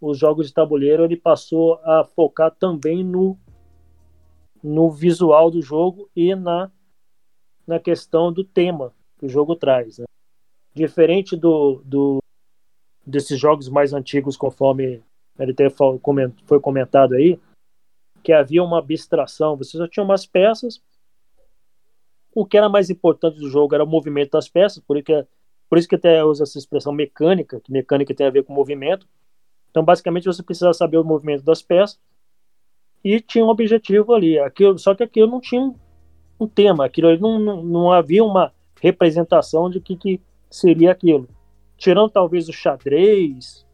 [0.00, 3.38] os jogos de tabuleiro ele passou a focar também no
[4.62, 6.70] no visual do jogo e na
[7.68, 10.06] na questão do tema que o jogo traz né?
[10.74, 12.18] diferente do, do
[13.06, 15.02] desses jogos mais antigos conforme
[15.38, 15.54] ele
[16.46, 17.38] foi comentado aí
[18.22, 20.82] que havia uma abstração, você só tinha umas peças.
[22.34, 25.26] O que era mais importante do jogo era o movimento das peças, por isso que,
[25.68, 29.08] por isso que até usa essa expressão mecânica, que mecânica tem a ver com movimento.
[29.70, 31.98] Então, basicamente, você precisava saber o movimento das peças
[33.02, 34.38] e tinha um objetivo ali.
[34.38, 35.74] Aquilo, só que aquilo não tinha
[36.38, 40.20] um tema, aquilo não, não, não havia uma representação de que, que
[40.50, 41.28] seria aquilo.
[41.76, 43.66] Tirando talvez o xadrez,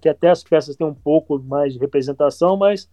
[0.00, 2.88] que até as peças têm um pouco mais de representação, mas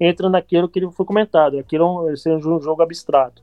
[0.00, 3.42] entra naquilo que foi comentado, aquilo é um jogo abstrato.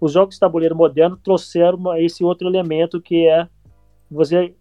[0.00, 3.48] Os jogos de tabuleiro moderno trouxeram esse outro elemento que é
[4.10, 4.54] você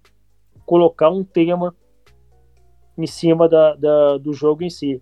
[0.66, 1.76] colocar um tema
[2.98, 5.02] em cima da, da do jogo em si,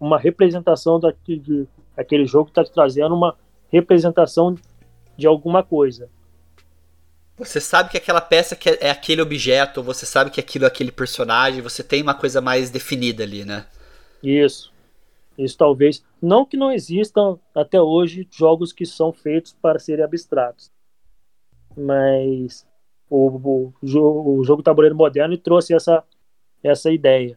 [0.00, 3.36] uma representação daquele, aquele jogo está trazendo uma
[3.74, 4.54] representação
[5.16, 6.08] de alguma coisa.
[7.36, 11.60] Você sabe que aquela peça é aquele objeto, você sabe que aquilo é aquele personagem,
[11.60, 13.66] você tem uma coisa mais definida ali, né?
[14.22, 14.72] Isso.
[15.36, 16.04] Isso talvez.
[16.22, 20.70] Não que não existam até hoje jogos que são feitos para serem abstratos.
[21.76, 22.64] Mas
[23.10, 26.04] o, o, o, o jogo tabuleiro moderno trouxe essa,
[26.62, 27.36] essa ideia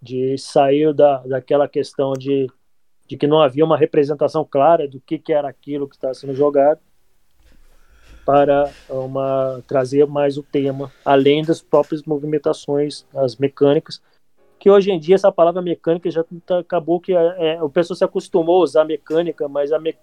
[0.00, 2.48] de sair da, daquela questão de,
[3.06, 6.34] de que não havia uma representação clara do que, que era aquilo que estava sendo
[6.34, 6.80] jogado
[8.24, 14.00] para uma trazer mais o tema, além das próprias movimentações, as mecânicas,
[14.58, 17.96] que hoje em dia essa palavra mecânica já tá, acabou que é, é, o pessoal
[17.96, 19.94] se acostumou a usar mecânica, mas a me,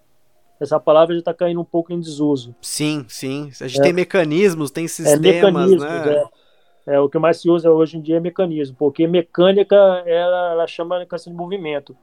[0.60, 2.54] essa palavra já está caindo um pouco em desuso.
[2.60, 3.50] Sim, sim.
[3.60, 6.28] A gente é, tem mecanismos, tem é sistemas, é, né?
[6.86, 10.52] É, é, o que mais se usa hoje em dia é mecanismo, porque mecânica ela,
[10.52, 11.96] ela chama questão de movimento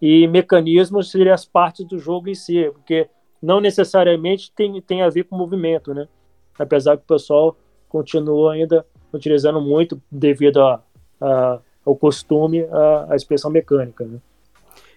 [0.00, 3.08] e mecanismos seriam as partes do jogo em si, porque
[3.42, 6.08] não necessariamente tem, tem a ver com movimento, né?
[6.58, 7.56] Apesar que o pessoal
[7.88, 10.82] continua ainda utilizando muito devido a,
[11.20, 14.04] a o costume a, a expressão mecânica.
[14.04, 14.18] Né?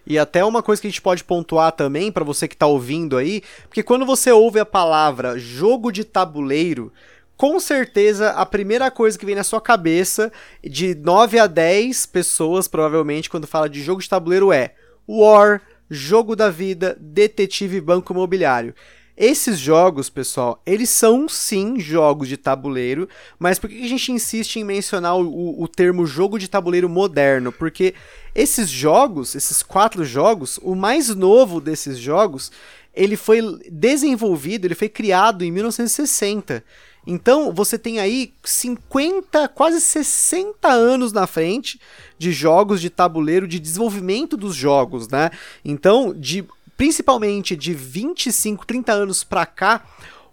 [0.06, 3.18] E até uma coisa que a gente pode pontuar também para você que está ouvindo
[3.18, 6.92] aí, porque quando você ouve a palavra jogo de tabuleiro,
[7.38, 10.32] com certeza a primeira coisa que vem na sua cabeça,
[10.64, 14.76] de 9 a 10 pessoas provavelmente, quando fala de jogo de tabuleiro é
[15.08, 18.74] War, Jogo da Vida, Detetive Banco Imobiliário.
[19.16, 24.56] Esses jogos, pessoal, eles são sim jogos de tabuleiro, mas por que a gente insiste
[24.56, 27.52] em mencionar o, o, termo jogo de tabuleiro moderno?
[27.52, 27.94] Porque
[28.34, 32.52] esses jogos, esses quatro jogos, o mais novo desses jogos,
[32.92, 33.40] ele foi
[33.72, 36.64] desenvolvido, ele foi criado em 1960.
[37.06, 41.80] Então, você tem aí 50, quase 60 anos na frente
[42.18, 45.30] de jogos de tabuleiro, de desenvolvimento dos jogos, né?
[45.66, 46.46] Então, de
[46.78, 49.84] principalmente de 25, 30 anos pra cá,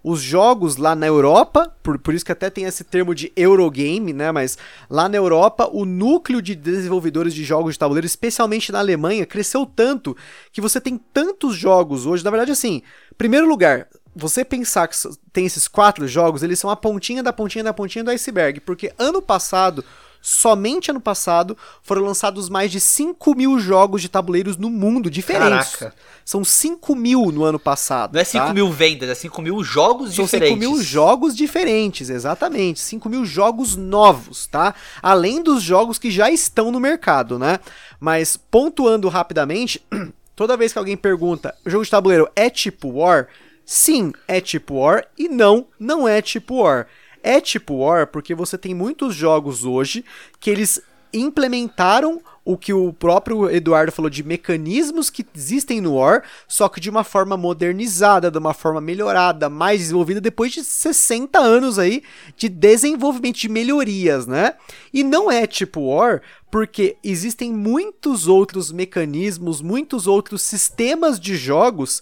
[0.03, 4.13] os jogos lá na Europa, por, por isso que até tem esse termo de Eurogame,
[4.13, 4.31] né?
[4.31, 4.57] Mas
[4.89, 9.65] lá na Europa, o núcleo de desenvolvedores de jogos de tabuleiro, especialmente na Alemanha, cresceu
[9.65, 10.17] tanto
[10.51, 12.23] que você tem tantos jogos hoje.
[12.23, 12.81] Na verdade, assim,
[13.17, 14.95] primeiro lugar, você pensar que
[15.31, 18.93] tem esses quatro jogos, eles são a pontinha da pontinha da pontinha do iceberg, porque
[18.97, 19.83] ano passado
[20.21, 25.75] somente ano passado foram lançados mais de 5 mil jogos de tabuleiros no mundo diferentes.
[25.75, 25.95] Caraca.
[26.23, 28.13] São 5 mil no ano passado.
[28.13, 28.53] Não é 5 tá?
[28.53, 30.49] mil vendas, é 5 mil jogos São diferentes.
[30.49, 32.79] São 5 mil jogos diferentes, exatamente.
[32.79, 34.75] 5 mil jogos novos, tá?
[35.01, 37.59] Além dos jogos que já estão no mercado, né?
[37.99, 39.83] Mas pontuando rapidamente,
[40.35, 43.27] toda vez que alguém pergunta, o jogo de tabuleiro é tipo War?
[43.65, 46.87] Sim, é tipo War e não, não é tipo War
[47.23, 50.03] É tipo War porque você tem muitos jogos hoje
[50.39, 50.81] que eles
[51.13, 56.79] implementaram o que o próprio Eduardo falou de mecanismos que existem no War, só que
[56.79, 62.01] de uma forma modernizada, de uma forma melhorada, mais desenvolvida depois de 60 anos aí
[62.35, 64.55] de desenvolvimento de melhorias, né?
[64.91, 72.01] E não é tipo War, porque existem muitos outros mecanismos, muitos outros sistemas de jogos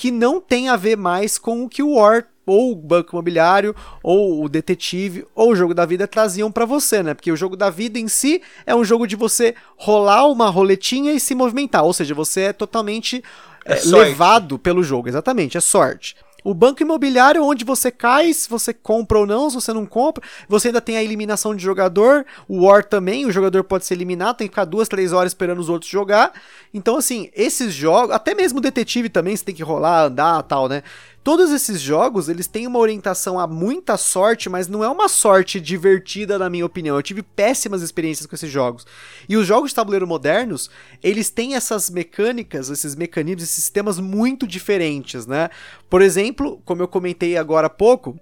[0.00, 3.76] que não tem a ver mais com o que o War ou o banco imobiliário,
[4.02, 7.12] ou o detetive, ou o jogo da vida traziam para você, né?
[7.12, 11.12] Porque o jogo da vida em si é um jogo de você rolar uma roletinha
[11.12, 13.22] e se movimentar, ou seja, você é totalmente
[13.62, 16.16] é é, levado pelo jogo, exatamente, é sorte.
[16.44, 20.24] O banco imobiliário, onde você cai, se você compra ou não, se você não compra.
[20.48, 22.24] Você ainda tem a eliminação de jogador.
[22.48, 25.58] O War também, o jogador pode ser eliminado, tem que ficar duas, três horas esperando
[25.58, 26.32] os outros jogar.
[26.72, 30.68] Então, assim, esses jogos, até mesmo o detetive também, você tem que rolar, andar tal,
[30.68, 30.82] né?
[31.22, 35.60] Todos esses jogos, eles têm uma orientação a muita sorte, mas não é uma sorte
[35.60, 36.96] divertida, na minha opinião.
[36.96, 38.86] Eu tive péssimas experiências com esses jogos.
[39.28, 40.70] E os jogos de tabuleiro modernos,
[41.02, 45.50] eles têm essas mecânicas, esses mecanismos, esses sistemas muito diferentes, né?
[45.90, 48.18] Por exemplo, como eu comentei agora há pouco,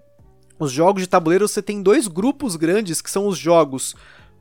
[0.59, 3.95] os jogos de tabuleiro você tem dois grupos grandes que são os jogos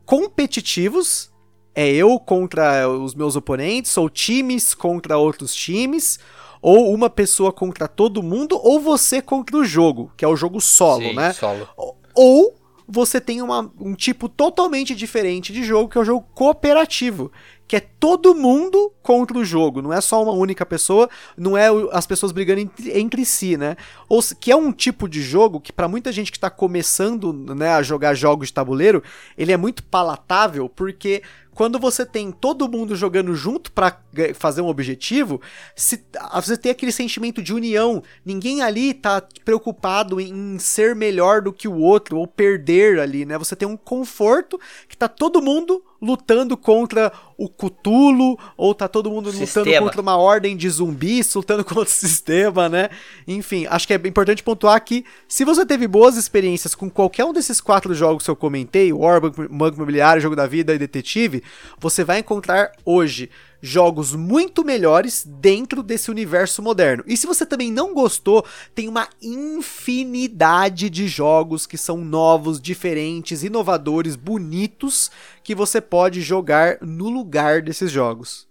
[0.04, 1.32] competitivos,
[1.76, 6.18] é eu contra os meus oponentes, ou times contra outros times,
[6.62, 10.60] ou uma pessoa contra todo mundo, ou você contra o jogo, que é o jogo
[10.60, 11.34] solo, Sim, né?
[11.34, 11.68] Solo.
[12.16, 12.56] Ou
[12.88, 17.32] você tem uma, um tipo totalmente diferente de jogo, que é o jogo cooperativo,
[17.68, 21.68] que é todo mundo contra o jogo, não é só uma única pessoa, não é
[21.92, 23.76] as pessoas brigando entre, entre si, né?
[24.08, 27.72] Ou que é um tipo de jogo que para muita gente que tá começando, né,
[27.72, 29.04] a jogar jogos de tabuleiro,
[29.38, 31.22] ele é muito palatável porque
[31.58, 34.00] quando você tem todo mundo jogando junto para
[34.36, 35.42] fazer um objetivo,
[35.76, 38.04] se, você tem aquele sentimento de união.
[38.24, 43.40] Ninguém ali tá preocupado em ser melhor do que o outro ou perder ali, né?
[43.40, 49.12] Você tem um conforto que tá todo mundo lutando contra o Cthulhu, ou tá todo
[49.12, 49.66] mundo sistema.
[49.66, 52.90] lutando contra uma ordem de zumbis, lutando contra o sistema, né?
[53.28, 57.34] Enfim, acho que é importante pontuar que se você teve boas experiências com qualquer um
[57.34, 61.44] desses quatro jogos que eu comentei, War, Banco Imobiliário, Jogo da Vida e Detetive,
[61.80, 63.30] você vai encontrar hoje
[63.62, 67.04] jogos muito melhores dentro desse universo moderno.
[67.08, 73.44] E se você também não gostou, tem uma infinidade de jogos que são novos, diferentes,
[73.44, 75.10] inovadores, bonitos
[75.44, 78.48] que você pode jogar no lugar desses jogos.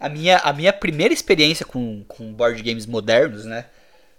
[0.00, 3.66] A minha, a minha primeira experiência com, com board games modernos, né?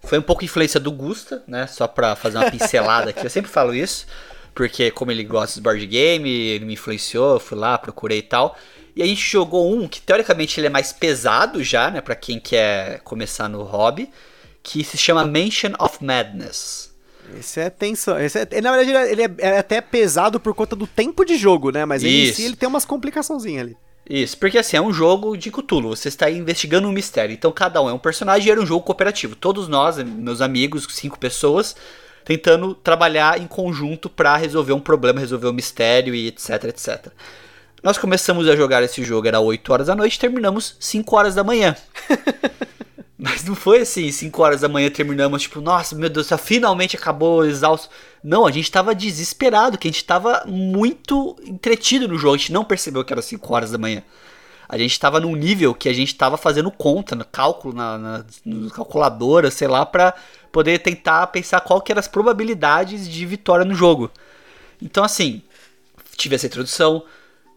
[0.05, 1.67] Foi um pouco influência do Gusta, né?
[1.67, 3.25] Só pra fazer uma pincelada aqui.
[3.25, 4.05] Eu sempre falo isso,
[4.53, 8.57] porque como ele gosta de board game, ele me influenciou, fui lá, procurei e tal.
[8.95, 12.39] E a gente jogou um que teoricamente ele é mais pesado já, né, para quem
[12.39, 14.09] quer começar no hobby,
[14.61, 16.93] que se chama Mansion of Madness.
[17.37, 18.19] Esse é tensão.
[18.19, 21.71] Esse é, na verdade, ele é, é, até pesado por conta do tempo de jogo,
[21.71, 21.85] né?
[21.85, 23.77] Mas ele, em si, ele tem umas complicaçãozinhas ali.
[24.09, 27.33] Isso, porque assim, é um jogo de Cthulhu, você está investigando um mistério.
[27.33, 29.35] Então cada um é um personagem e era um jogo cooperativo.
[29.35, 31.75] Todos nós, meus amigos, cinco pessoas,
[32.25, 37.07] tentando trabalhar em conjunto para resolver um problema, resolver um mistério e etc, etc.
[37.83, 41.43] Nós começamos a jogar esse jogo, era 8 horas da noite, terminamos 5 horas da
[41.43, 41.75] manhã.
[43.19, 47.45] Mas não foi assim, 5 horas da manhã terminamos, tipo, nossa, meu Deus, finalmente acabou,
[47.45, 47.89] exausto.
[48.23, 52.53] Não, a gente tava desesperado, que a gente tava muito entretido no jogo, a gente
[52.53, 54.01] não percebeu que era 5 horas da manhã.
[54.69, 58.25] A gente tava num nível que a gente tava fazendo conta, no cálculo, na, na,
[58.45, 60.13] na calculadora, sei lá, pra
[60.53, 64.09] poder tentar pensar qual que eram as probabilidades de vitória no jogo.
[64.81, 65.41] Então, assim,
[66.15, 67.03] tive essa introdução,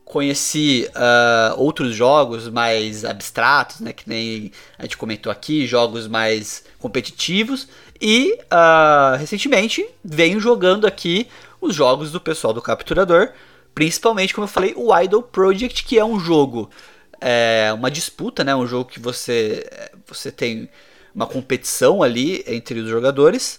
[0.07, 6.65] conheci uh, outros jogos mais abstratos, né, que nem a gente comentou aqui, jogos mais
[6.79, 7.67] competitivos,
[8.01, 11.27] e uh, recentemente venho jogando aqui
[11.61, 13.31] os jogos do pessoal do Capturador,
[13.75, 16.71] principalmente, como eu falei, o Idol Project, que é um jogo,
[17.21, 19.69] é, uma disputa, né, um jogo que você,
[20.07, 20.69] você tem
[21.13, 23.59] uma competição ali entre os jogadores,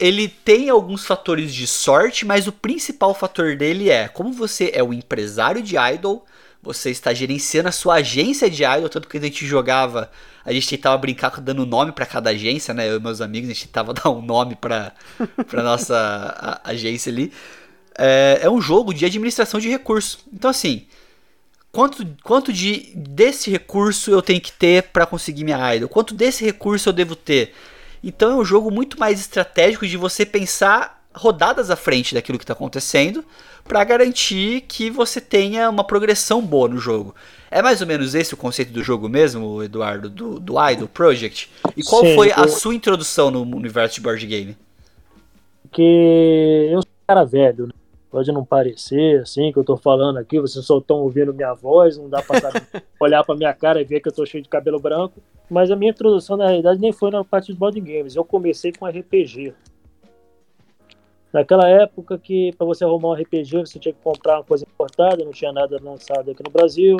[0.00, 4.82] ele tem alguns fatores de sorte, mas o principal fator dele é como você é
[4.82, 6.24] o empresário de idol,
[6.62, 10.10] você está gerenciando a sua agência de idol, tanto que a gente jogava,
[10.44, 12.88] a gente tentava brincar dando nome para cada agência, né?
[12.88, 14.92] Eu e meus amigos, a gente tentava dar um nome para
[15.48, 15.96] para nossa
[16.64, 17.32] a, agência ali.
[17.96, 20.20] É, é um jogo de administração de recursos.
[20.32, 20.86] Então assim,
[21.72, 25.88] quanto, quanto de desse recurso eu tenho que ter para conseguir minha idol?
[25.88, 27.54] Quanto desse recurso eu devo ter?
[28.02, 32.44] Então é um jogo muito mais estratégico de você pensar rodadas à frente daquilo que
[32.44, 33.24] está acontecendo
[33.64, 37.14] para garantir que você tenha uma progressão boa no jogo.
[37.50, 41.50] É mais ou menos esse o conceito do jogo mesmo, Eduardo, do, do Idol Project?
[41.76, 44.56] E qual Sim, foi a sua introdução no universo de board game?
[45.70, 47.72] que eu sou um cara velho, né?
[48.10, 51.98] Pode não parecer assim que eu tô falando aqui, vocês só estão ouvindo minha voz,
[51.98, 52.40] não dá pra
[52.98, 55.20] olhar pra minha cara e ver que eu tô cheio de cabelo branco.
[55.50, 58.14] Mas a minha introdução, na realidade, nem foi na parte de board games.
[58.14, 59.54] Eu comecei com RPG.
[61.32, 65.24] Naquela época que para você arrumar um RPG você tinha que comprar uma coisa importada,
[65.24, 66.96] não tinha nada lançado aqui no Brasil.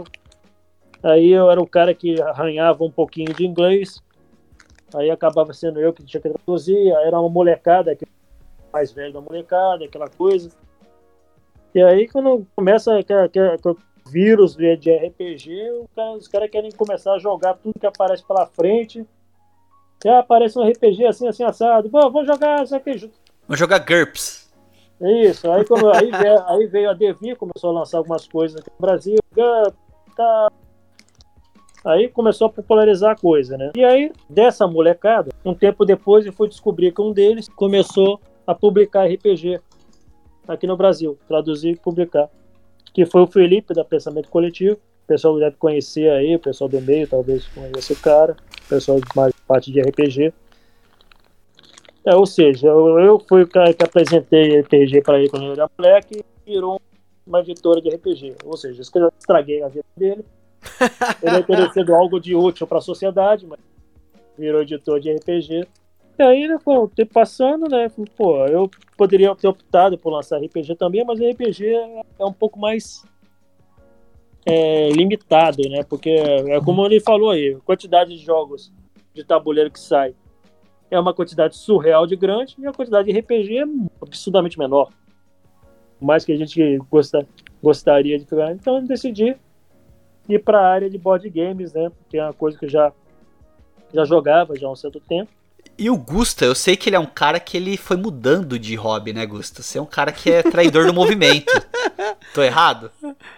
[1.02, 4.02] Aí eu era o cara que arranhava um pouquinho de inglês.
[4.94, 6.94] Aí acabava sendo eu que tinha que traduzir.
[6.96, 7.96] Aí era uma molecada,
[8.72, 10.50] mais velho da molecada, aquela coisa.
[11.74, 12.98] E aí quando começa o
[14.10, 19.06] vírus de RPG, os caras querem começar a jogar tudo que aparece pela frente.
[20.04, 21.90] E aparece um RPG assim, assim, assado.
[21.90, 23.14] Pô, vou jogar isso aqui junto
[23.48, 24.48] Vamos jogar GURPS.
[25.00, 28.70] Isso, aí, quando, aí, veio, aí veio a Devi, começou a lançar algumas coisas aqui
[28.70, 29.78] no Brasil, GURPS,
[30.16, 30.52] tá.
[31.84, 33.70] Aí começou a popularizar a coisa, né?
[33.76, 38.54] E aí, dessa molecada, um tempo depois eu fui descobrir que um deles começou a
[38.54, 39.60] publicar RPG
[40.46, 42.28] aqui no Brasil, traduzir e publicar.
[42.98, 44.74] Que foi o Felipe, da Pensamento Coletivo.
[44.74, 48.98] O pessoal deve conhecer aí, o pessoal do meio talvez conheça o cara, o pessoal
[49.14, 50.34] mais parte de RPG.
[52.04, 55.52] É, ou seja, eu, eu fui o cara que apresentei RPG para ele quando ele
[55.52, 56.80] era moleque e virou
[57.24, 58.34] uma editora de RPG.
[58.44, 60.24] Ou seja, isso que eu estraguei a vida dele.
[61.22, 63.61] Ele é oferecendo algo de útil para a sociedade, mas
[64.37, 65.68] virou editor de RPG.
[66.18, 67.88] E aí, né, pô, o tempo passando, né?
[68.16, 71.64] Pô, eu poderia ter optado por lançar RPG também, mas RPG
[72.18, 73.04] é um pouco mais
[74.44, 75.85] é, limitado, né?
[75.85, 78.72] Porque é como ele falou aí, a quantidade de jogos
[79.14, 80.12] de tabuleiro que sai
[80.90, 83.64] é uma quantidade surreal de grande e a quantidade de RPG é
[84.02, 84.90] absurdamente menor.
[86.00, 87.24] Mais que a gente gosta,
[87.62, 88.52] gostaria de jogar.
[88.52, 89.37] Então eu decidi
[90.28, 91.92] ir para a área de board games, né?
[92.09, 92.92] Que é uma coisa que eu já,
[93.94, 95.38] já jogava já há um certo tempo.
[95.78, 98.74] E o Gusta, eu sei que ele é um cara que ele foi mudando de
[98.74, 99.62] hobby, né, Gusta?
[99.62, 101.52] Você é um cara que é traidor do movimento.
[102.34, 102.90] Tô errado?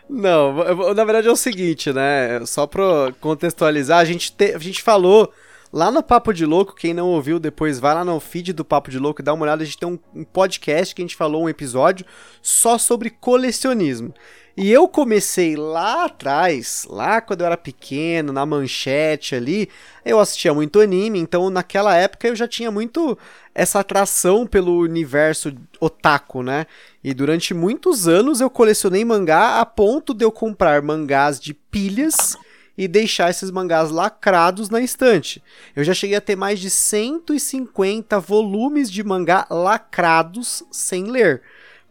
[0.09, 0.55] Não,
[0.95, 2.45] na verdade é o seguinte, né?
[2.47, 5.31] Só pra contextualizar, a gente, te, a gente falou
[5.73, 8.91] Lá no Papo de Louco, quem não ouviu depois, vai lá no feed do Papo
[8.91, 9.63] de Louco e dá uma olhada.
[9.63, 12.05] A gente tem um, um podcast que a gente falou um episódio
[12.43, 14.13] só sobre colecionismo.
[14.57, 19.69] E eu comecei lá atrás, lá quando eu era pequeno, na manchete ali,
[20.05, 23.17] eu assistia muito anime, então naquela época eu já tinha muito
[23.55, 26.67] essa atração pelo universo otaku, né?
[27.03, 32.37] E durante muitos anos eu colecionei mangá a ponto de eu comprar mangás de pilhas
[32.77, 35.43] e deixar esses mangás lacrados na estante.
[35.77, 41.43] Eu já cheguei a ter mais de 150 volumes de mangá lacrados sem ler,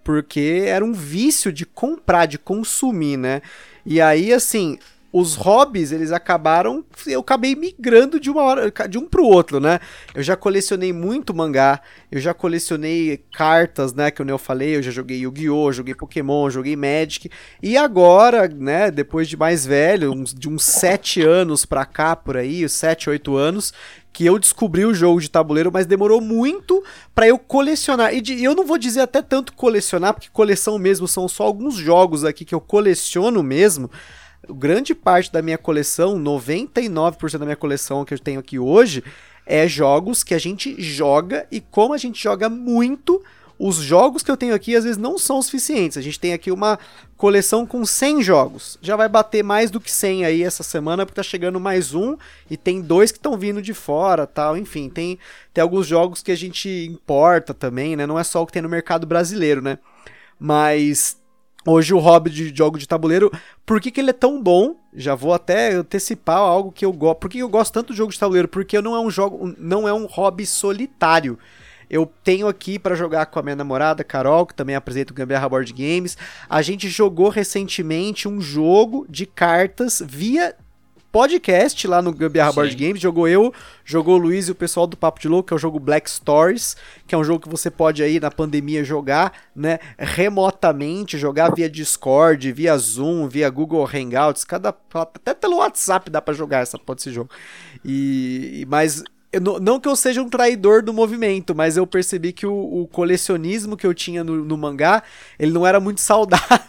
[0.10, 3.44] porque era um vício de comprar, de consumir, né?
[3.86, 4.80] E aí, assim,
[5.12, 6.84] os hobbies, eles acabaram.
[7.08, 8.72] Eu acabei migrando de uma hora.
[8.88, 9.80] de um pro outro, né?
[10.14, 14.12] Eu já colecionei muito mangá, eu já colecionei cartas, né?
[14.12, 17.30] Que eu falei, eu já joguei Yu-Gi-Oh!, joguei Pokémon, joguei Magic.
[17.62, 22.38] E agora, né, depois de mais velho, uns, de uns 7 anos pra cá, por
[22.38, 23.74] aí, 7, 8 anos,
[24.14, 26.84] que eu descobri o jogo de tabuleiro, mas demorou muito
[27.16, 28.14] para eu colecionar.
[28.14, 31.76] E de, eu não vou dizer até tanto colecionar, porque coleção mesmo são só alguns
[31.76, 33.90] jogos aqui que eu coleciono mesmo
[34.48, 39.04] grande parte da minha coleção, 99% da minha coleção que eu tenho aqui hoje,
[39.46, 43.22] é jogos que a gente joga e como a gente joga muito,
[43.58, 45.98] os jogos que eu tenho aqui às vezes não são suficientes.
[45.98, 46.80] A gente tem aqui uma
[47.18, 48.80] coleção com 100 jogos.
[48.82, 52.16] Já vai bater mais do que 100 aí essa semana, porque tá chegando mais um
[52.50, 54.56] e tem dois que estão vindo de fora, tal.
[54.56, 55.20] Enfim, tem,
[55.54, 58.08] tem alguns jogos que a gente importa também, né?
[58.08, 59.78] Não é só o que tem no mercado brasileiro, né?
[60.40, 61.19] Mas
[61.72, 63.32] Hoje o hobby de jogo de tabuleiro,
[63.64, 64.76] por que, que ele é tão bom?
[64.92, 67.20] Já vou até antecipar algo que eu gosto.
[67.20, 68.48] Por que eu gosto tanto de jogo de tabuleiro?
[68.48, 71.38] Porque não é um jogo, não é um hobby solitário.
[71.88, 75.48] Eu tenho aqui para jogar com a minha namorada Carol, que também apresenta o Gambiarra
[75.48, 76.18] Board Games.
[76.50, 80.56] A gente jogou recentemente um jogo de cartas via
[81.12, 83.02] podcast lá no Gambiarra Board Games.
[83.02, 85.60] Jogou eu, jogou o Luiz e o pessoal do Papo de Louco, que é o
[85.60, 86.76] jogo Black Stories,
[87.08, 91.70] que é um jogo que você pode aí na pandemia jogar, né, remotamente, jogar via
[91.70, 97.02] Discord, via Zoom, via Google Hangouts, cada até pelo WhatsApp dá para jogar essa pode
[97.02, 97.30] ser jogo.
[97.84, 102.48] E mas eu, não que eu seja um traidor do movimento, mas eu percebi que
[102.48, 105.04] o, o colecionismo que eu tinha no, no, mangá,
[105.38, 106.60] ele não era muito saudável.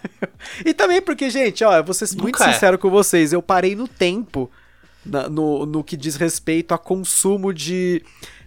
[0.64, 2.52] e também porque, gente, ó, eu vou ser Nunca muito é.
[2.52, 4.50] sincero com vocês, eu parei no tempo
[5.04, 8.02] na, no, no que diz respeito a consumo de,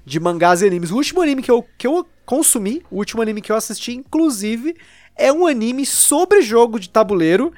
[0.06, 0.92] de mangás e animes.
[0.92, 4.76] O último anime que eu, que eu consumi, o último anime que eu assisti, inclusive,
[5.16, 7.52] é um anime sobre jogo de tabuleiro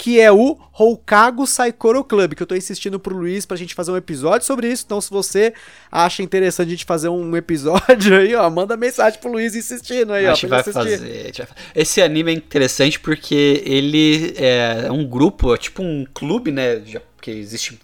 [0.00, 3.90] que é o Hokago Saikoro Club, que eu tô insistindo pro Luiz pra gente fazer
[3.90, 4.82] um episódio sobre isso.
[4.86, 5.52] Então, se você
[5.92, 10.24] acha interessante a gente fazer um episódio aí, ó, manda mensagem pro Luiz insistindo aí,
[10.26, 10.34] a ó.
[10.34, 11.30] gente vai fazer,
[11.74, 16.80] Esse anime é interessante porque ele é um grupo, é tipo um clube, né?
[17.20, 17.78] Que existe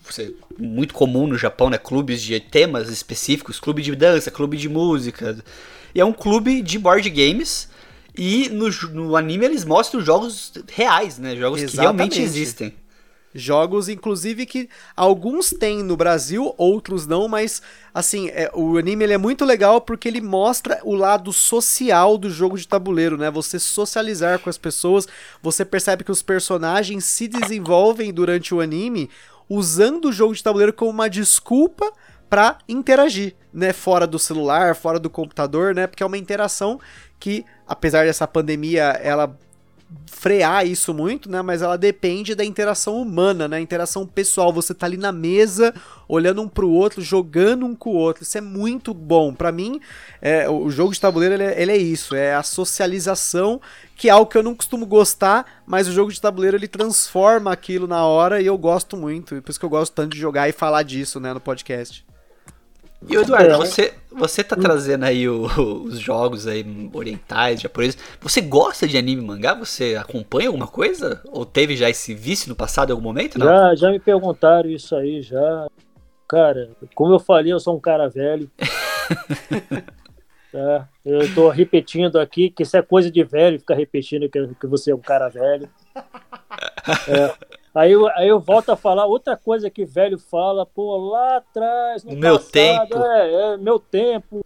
[0.59, 1.77] muito comum no Japão, né?
[1.77, 5.37] Clubes de temas específicos, clube de dança, clube de música.
[5.95, 7.69] E é um clube de board games
[8.17, 11.37] e no, no anime eles mostram jogos reais, né?
[11.37, 11.75] Jogos Exatamente.
[11.75, 12.75] que realmente existem.
[13.37, 17.61] Jogos, inclusive, que alguns têm no Brasil, outros não, mas
[17.93, 22.31] assim, é, o anime ele é muito legal porque ele mostra o lado social do
[22.31, 23.31] jogo de tabuleiro, né?
[23.31, 25.07] Você socializar com as pessoas,
[25.43, 29.11] você percebe que os personagens se desenvolvem durante o anime
[29.49, 31.93] usando o jogo de tabuleiro como uma desculpa
[32.29, 35.87] para interagir, né, fora do celular, fora do computador, né?
[35.87, 36.81] Porque é uma interação
[37.19, 39.37] que, apesar dessa pandemia, ela
[40.07, 41.43] frear isso muito, né?
[41.43, 43.61] Mas ela depende da interação humana, né?
[43.61, 44.53] Interação pessoal.
[44.53, 45.73] Você tá ali na mesa,
[46.09, 48.23] olhando um pro outro, jogando um com o outro.
[48.23, 49.33] Isso é muito bom.
[49.33, 49.81] para mim,
[50.21, 53.61] é, o jogo de tabuleiro ele é, ele é, isso, é a socialização,
[53.95, 57.53] que é algo que eu não costumo gostar, mas o jogo de tabuleiro ele transforma
[57.53, 59.41] aquilo na hora e eu gosto muito.
[59.41, 62.05] Por isso que eu gosto tanto de jogar e falar disso, né, no podcast.
[63.09, 63.57] E Eduardo, é.
[63.57, 65.45] você, você tá trazendo aí o,
[65.85, 67.99] os jogos aí orientais, japoneses.
[68.21, 69.55] Você gosta de anime e mangá?
[69.55, 71.23] Você acompanha alguma coisa?
[71.27, 73.39] Ou teve já esse vício no passado em algum momento?
[73.39, 73.47] Não?
[73.47, 75.69] Já, já me perguntaram isso aí, já.
[76.29, 78.51] Cara, como eu falei, eu sou um cara velho.
[80.53, 84.67] é, eu tô repetindo aqui que isso é coisa de velho, ficar repetindo que, que
[84.67, 85.69] você é um cara velho.
[87.09, 87.35] É,
[87.77, 92.03] Aí eu, aí eu volto a falar outra coisa que velho fala, pô, lá atrás,
[92.05, 92.97] no meu passado, tempo.
[92.97, 94.43] É, é, meu tempo.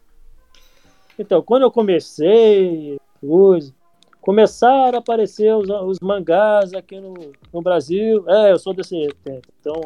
[1.16, 3.72] Então, quando eu comecei, os,
[4.20, 7.14] começaram a aparecer os, os mangás aqui no,
[7.52, 8.28] no Brasil.
[8.28, 9.46] É, eu sou desse tempo.
[9.60, 9.80] Então,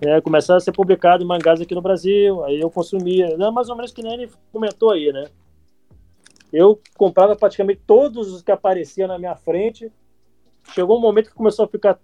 [0.00, 2.42] é, começaram a ser publicados mangás aqui no Brasil.
[2.44, 3.36] Aí eu consumia.
[3.52, 5.26] Mais ou menos que nem ele comentou aí, né?
[6.50, 9.92] Eu comprava praticamente todos os que apareciam na minha frente.
[10.72, 11.98] Chegou um momento que começou a ficar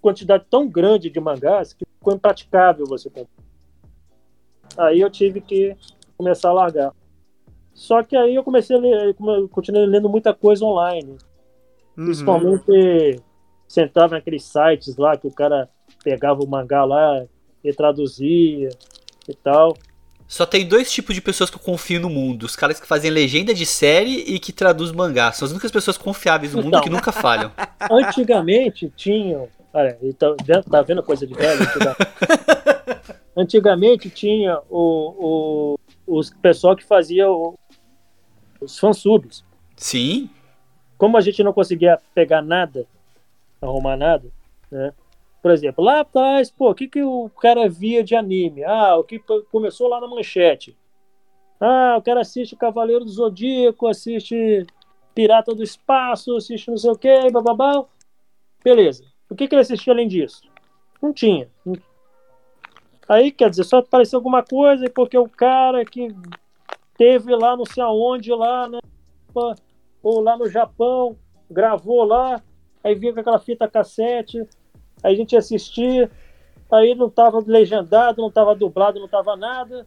[0.00, 3.44] quantidade tão grande de mangás que ficou impraticável você comprar.
[4.76, 5.76] Aí eu tive que
[6.16, 6.92] começar a largar.
[7.74, 9.14] Só que aí eu comecei a ler,
[9.50, 11.16] continuei lendo muita coisa online.
[11.96, 12.04] Uhum.
[12.06, 13.22] Principalmente
[13.68, 15.68] sentava naqueles sites lá que o cara
[16.02, 17.26] pegava o mangá lá
[17.62, 18.68] e traduzia
[19.28, 19.76] e tal.
[20.28, 23.10] Só tem dois tipos de pessoas que eu confio no mundo: os caras que fazem
[23.10, 25.32] legenda de série e que traduzem mangá.
[25.32, 27.52] São as únicas pessoas confiáveis no mundo então, que nunca falham.
[27.90, 30.34] Antigamente tinham Olha, então,
[30.70, 31.60] tá vendo coisa de velho?
[33.36, 37.58] Antigamente tinha o, o, os pessoal que fazia o,
[38.58, 39.44] os fansubs.
[39.76, 40.30] Sim.
[40.96, 42.86] Como a gente não conseguia pegar nada,
[43.60, 44.32] arrumar nada,
[44.70, 44.94] né?
[45.42, 48.64] Por exemplo, lá atrás, pô, o que, que o cara via de anime?
[48.64, 49.18] Ah, o que
[49.52, 50.74] começou lá na manchete.
[51.60, 54.66] Ah, o cara assiste Cavaleiro do Zodíaco, assiste
[55.14, 57.84] Pirata do Espaço, assiste não sei o que, bababá.
[58.64, 59.14] Beleza.
[59.28, 60.42] O que, que ele assistia além disso?
[61.02, 61.48] Não tinha.
[63.08, 66.14] Aí, quer dizer, só apareceu alguma coisa porque o cara que
[66.96, 68.78] teve lá não sei aonde, lá, né?
[70.02, 71.16] Ou lá no Japão,
[71.50, 72.42] gravou lá,
[72.82, 74.40] aí vinha com aquela fita cassete,
[75.02, 76.10] aí a gente assistia,
[76.72, 79.86] aí não tava legendado, não tava dublado, não tava nada.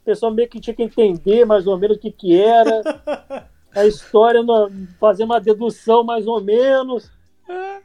[0.00, 2.82] O pessoal meio que tinha que entender mais ou menos o que, que era.
[3.74, 4.42] A história,
[5.00, 7.10] fazer uma dedução mais ou menos.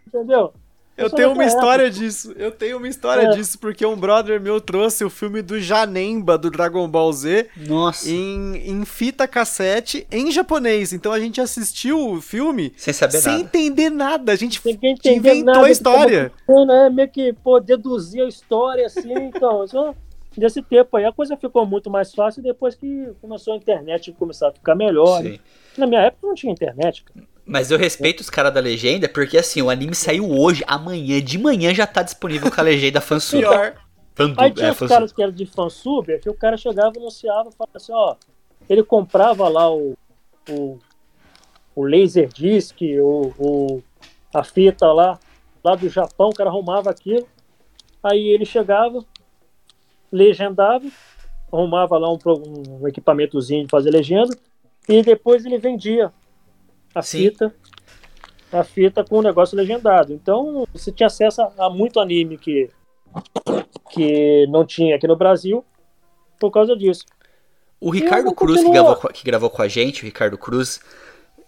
[0.06, 0.54] Entendeu?
[0.98, 2.34] Eu tenho uma história disso.
[2.36, 3.30] Eu tenho uma história é.
[3.30, 8.10] disso porque um brother meu trouxe o filme do Janemba do Dragon Ball Z Nossa.
[8.10, 10.94] Em, em fita cassete em japonês.
[10.94, 13.44] Então a gente assistiu o filme sem saber sem nada.
[13.44, 14.32] entender nada.
[14.32, 14.60] A gente
[15.06, 16.32] inventou nada, a história.
[16.66, 16.90] né?
[16.90, 19.08] Meio que pô, deduzir a história assim.
[19.38, 19.94] Então, só
[20.36, 24.50] desse tempo aí a coisa ficou muito mais fácil depois que começou a internet começar
[24.50, 25.22] a ficar melhor.
[25.22, 25.38] Né?
[25.78, 27.04] Na minha época não tinha internet.
[27.04, 27.37] Cara.
[27.48, 31.38] Mas eu respeito os caras da legenda, porque assim, o anime saiu hoje, amanhã, de
[31.38, 33.42] manhã já tá disponível com a legenda fansub.
[33.42, 33.74] Pior.
[34.14, 34.90] Fandu, Aí tinha é, os fansub.
[34.90, 38.16] caras que eram de fansub, é que o cara chegava, anunciava, falava assim, ó,
[38.68, 39.96] ele comprava lá o,
[40.50, 40.78] o,
[41.74, 43.84] o laser disc, o, o,
[44.34, 45.18] a fita lá,
[45.64, 47.26] lá do Japão, o cara arrumava aquilo,
[48.04, 49.06] aí ele chegava,
[50.12, 50.86] legendava,
[51.50, 52.18] arrumava lá um,
[52.82, 54.36] um equipamentozinho de fazer legenda,
[54.90, 56.12] e depois ele vendia
[56.98, 57.18] a Sim.
[57.20, 57.54] fita
[58.52, 60.14] a fita com o negócio legendado.
[60.14, 62.70] Então, você tinha acesso a muito anime que,
[63.92, 65.66] que não tinha aqui no Brasil
[66.40, 67.06] por causa disso.
[67.80, 70.80] O Ricardo Cruz, que gravou, que gravou com a gente, o Ricardo Cruz,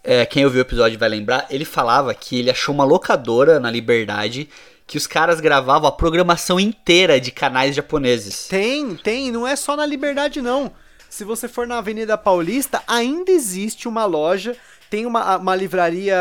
[0.04, 3.70] é, quem ouviu o episódio vai lembrar, ele falava que ele achou uma locadora na
[3.70, 4.48] Liberdade
[4.86, 8.48] que os caras gravavam a programação inteira de canais japoneses.
[8.48, 10.72] Tem, tem, não é só na Liberdade não.
[11.08, 14.56] Se você for na Avenida Paulista, ainda existe uma loja,
[14.90, 16.18] tem uma, uma livraria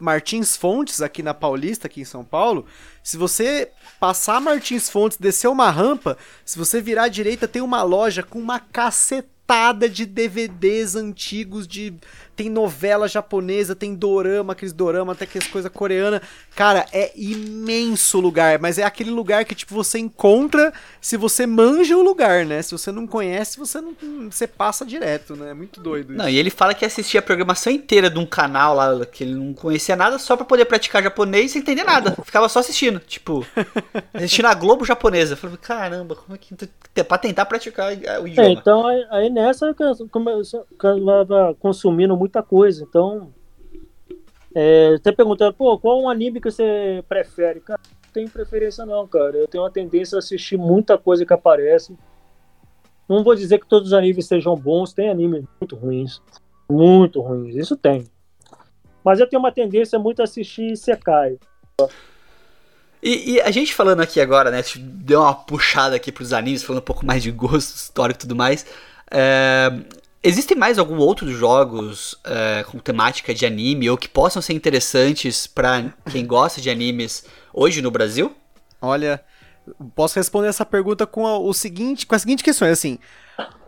[0.00, 2.66] Martins Fontes aqui na Paulista, aqui em São Paulo.
[3.02, 7.82] Se você passar Martins Fontes, descer uma rampa, se você virar à direita, tem uma
[7.84, 11.94] loja com uma cacetada de DVDs antigos de
[12.38, 16.20] tem novela japonesa, tem dorama, aqueles dorama, até aquelas coisas coreanas.
[16.54, 21.96] Cara, é imenso lugar, mas é aquele lugar que, tipo, você encontra se você manja
[21.96, 22.62] o lugar, né?
[22.62, 23.96] Se você não conhece, você não
[24.30, 25.50] você passa direto, né?
[25.50, 26.12] É muito doido.
[26.12, 26.18] Isso.
[26.22, 29.34] Não, e ele fala que assistia a programação inteira de um canal lá que ele
[29.34, 32.16] não conhecia nada só para poder praticar japonês sem entender nada.
[32.24, 33.44] Ficava só assistindo, tipo,
[34.14, 35.32] assistindo a Globo japonesa.
[35.32, 36.54] Eu falei, caramba, como é que
[37.02, 38.48] pra tentar praticar o idioma.
[38.48, 39.74] É, então aí, aí nessa
[40.12, 40.64] começou
[41.58, 42.84] consumindo muito muita coisa.
[42.84, 43.32] Então,
[44.54, 47.60] é, até perguntando, pô, qual anime que você prefere?
[47.60, 49.36] Cara, não tenho preferência não, cara.
[49.36, 51.96] Eu tenho uma tendência a assistir muita coisa que aparece.
[53.08, 56.20] Não vou dizer que todos os animes sejam bons, tem animes muito ruins.
[56.70, 58.04] Muito ruins, isso tem.
[59.02, 61.38] Mas eu tenho uma tendência muito a assistir Sekai.
[63.02, 64.60] E, e, a gente falando aqui agora, né?
[64.76, 68.34] Deu uma puxada aqui pros animes, falando um pouco mais de gosto histórico e tudo
[68.36, 68.66] mais.
[69.10, 69.70] É,
[70.22, 75.46] Existem mais algum outros jogos é, com temática de anime ou que possam ser interessantes
[75.46, 78.34] para quem gosta de animes hoje no Brasil?
[78.82, 79.22] Olha,
[79.94, 82.98] posso responder essa pergunta com a, o seguinte, com a seguinte questão, é assim,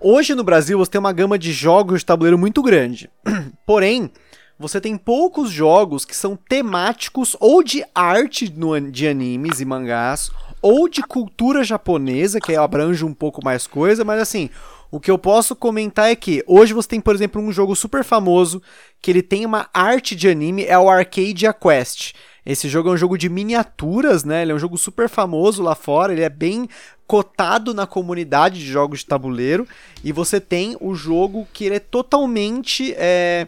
[0.01, 3.09] hoje no Brasil você tem uma gama de jogos de tabuleiro muito grande.
[3.65, 4.11] Porém,
[4.59, 10.31] você tem poucos jogos que são temáticos ou de arte no, de animes e mangás
[10.61, 14.51] ou de cultura japonesa, que abrange um pouco mais coisa, mas assim,
[14.91, 18.03] o que eu posso comentar é que hoje você tem, por exemplo, um jogo super
[18.03, 18.61] famoso
[19.01, 22.13] que ele tem uma arte de anime, é o Arcadia Quest.
[22.45, 24.43] Esse jogo é um jogo de miniaturas, né?
[24.43, 26.69] Ele é um jogo super famoso lá fora, ele é bem
[27.07, 29.67] cotado na comunidade de jogos de tabuleiro.
[30.03, 32.95] E você tem o jogo que ele é totalmente.
[32.97, 33.47] É...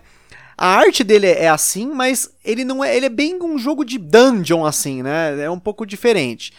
[0.57, 2.97] A arte dele é assim, mas ele não é.
[2.97, 5.43] Ele é bem um jogo de dungeon, assim, né?
[5.43, 6.53] É um pouco diferente.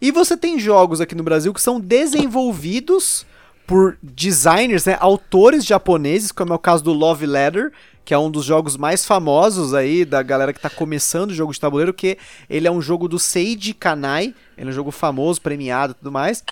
[0.00, 3.26] E você tem jogos aqui no Brasil que são desenvolvidos
[3.68, 7.70] por designers, né, autores japoneses, como é o caso do Love Letter,
[8.02, 11.52] que é um dos jogos mais famosos aí da galera que está começando o jogo
[11.52, 12.16] de tabuleiro, que
[12.48, 16.10] ele é um jogo do Seiji Kanai, ele é um jogo famoso, premiado e tudo
[16.10, 16.42] mais.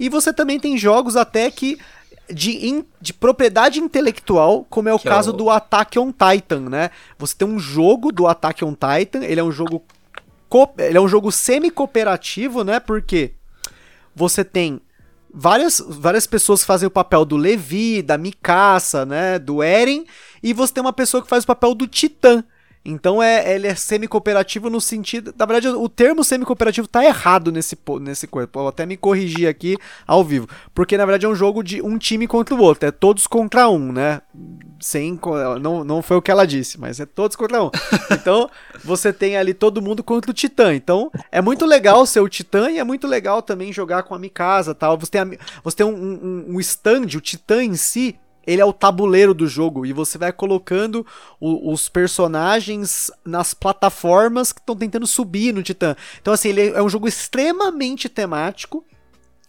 [0.00, 1.78] E você também tem jogos até que
[2.28, 5.36] de, in, de propriedade intelectual, como é o que caso é o...
[5.36, 6.90] do Attack on Titan, né?
[7.16, 9.80] Você tem um jogo do Attack on Titan, ele é um jogo
[10.78, 12.80] ele é um jogo semi-cooperativo, né?
[12.80, 13.32] Porque
[14.14, 14.80] você tem
[15.34, 20.04] várias, várias pessoas fazem o papel do Levi, da Mikasa, né, do Eren,
[20.42, 22.44] e você tem uma pessoa que faz o papel do Titã.
[22.84, 25.34] Então é, ele é semi-cooperativo no sentido.
[25.38, 28.58] Na verdade, o termo semi-cooperativo tá errado nesse, nesse corpo.
[28.58, 30.46] Vou até me corrigir aqui ao vivo.
[30.74, 32.86] Porque na verdade é um jogo de um time contra o outro.
[32.86, 34.20] É todos contra um, né?
[34.84, 35.18] Sem.
[35.62, 37.70] Não, não foi o que ela disse, mas é todos contra um.
[38.12, 38.50] Então,
[38.84, 40.74] você tem ali todo mundo contra o Titã.
[40.74, 44.18] Então, é muito legal ser o Titã e é muito legal também jogar com a
[44.18, 44.98] Mikasa tal.
[44.98, 45.26] Você tem, a,
[45.62, 49.46] você tem um, um, um stand, o Titã em si, ele é o tabuleiro do
[49.46, 51.06] jogo e você vai colocando
[51.40, 55.96] o, os personagens nas plataformas que estão tentando subir no Titã.
[56.20, 58.84] Então, assim, ele é um jogo extremamente temático,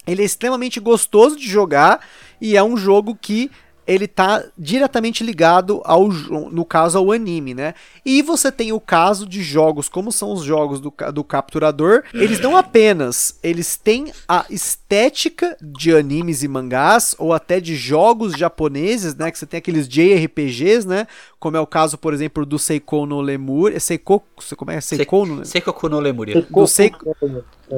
[0.08, 2.00] ele é extremamente gostoso de jogar
[2.40, 3.52] e é um jogo que
[3.88, 7.74] ele tá diretamente ligado ao no caso ao anime, né?
[8.06, 12.40] E você tem o caso de jogos, como são os jogos do, do capturador, eles
[12.40, 19.16] não apenas eles têm a estética de animes e mangás ou até de jogos japoneses,
[19.16, 21.08] né, que você tem aqueles JRPGs, né,
[21.40, 24.24] como é o caso, por exemplo, do Seiko no Lemur, Seiko,
[24.56, 24.82] como é?
[24.82, 26.46] Seiko no, Seiko no Lemuria.
[26.50, 27.16] Do Seiko,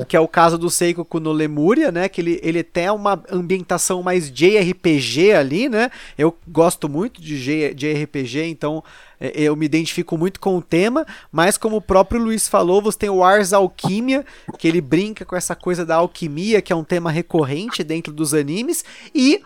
[0.07, 4.03] que é o caso do Seiko no Lemuria, né, que ele, ele tem uma ambientação
[4.03, 8.83] mais JRPG ali, né, eu gosto muito de JRPG, então
[9.19, 12.97] é, eu me identifico muito com o tema, mas como o próprio Luiz falou, você
[12.97, 14.25] tem o Ars Alquimia,
[14.57, 18.33] que ele brinca com essa coisa da alquimia, que é um tema recorrente dentro dos
[18.33, 18.83] animes,
[19.13, 19.41] e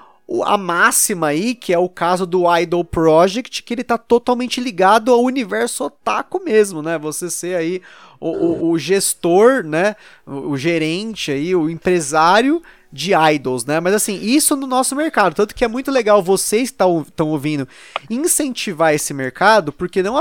[0.46, 5.12] a máxima aí, que é o caso do Idol Project, que ele tá totalmente ligado
[5.12, 6.98] ao universo otaku mesmo, né?
[6.98, 7.82] Você ser aí
[8.20, 9.96] o, o, o gestor, né?
[10.26, 12.62] O, o gerente aí, o empresário
[12.92, 13.80] de idols, né?
[13.80, 15.34] Mas assim, isso no nosso mercado.
[15.34, 17.68] Tanto que é muito legal vocês que estão ouvindo
[18.10, 20.16] incentivar esse mercado, porque não,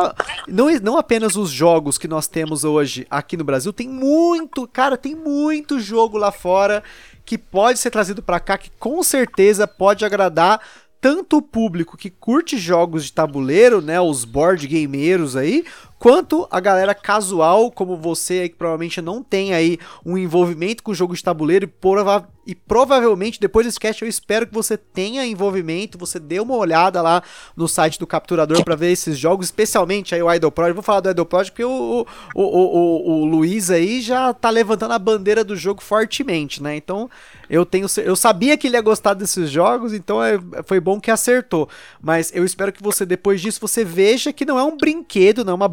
[0.47, 4.97] não, não apenas os jogos que nós temos hoje aqui no Brasil, tem muito, cara,
[4.97, 6.83] tem muito jogo lá fora
[7.31, 10.61] que pode ser trazido para cá, que com certeza pode agradar
[11.01, 15.65] tanto o público que curte jogos de tabuleiro, né, os board gameiros aí,
[16.01, 20.93] quanto a galera casual, como você aí, que provavelmente não tem aí um envolvimento com
[20.93, 24.79] o jogo de tabuleiro e, prova e provavelmente depois desse cast eu espero que você
[24.79, 27.23] tenha envolvimento, você dê uma olhada lá
[27.55, 30.75] no site do Capturador para ver esses jogos, especialmente aí o Idol Project.
[30.75, 34.49] Vou falar do Idol Project porque o, o, o, o, o Luiz aí já tá
[34.49, 36.75] levantando a bandeira do jogo fortemente, né?
[36.77, 37.11] Então
[37.51, 41.11] eu tenho eu sabia que ele ia gostar desses jogos, então é, foi bom que
[41.11, 41.69] acertou.
[42.01, 45.53] Mas eu espero que você depois disso você veja que não é um brinquedo, não
[45.53, 45.69] é uma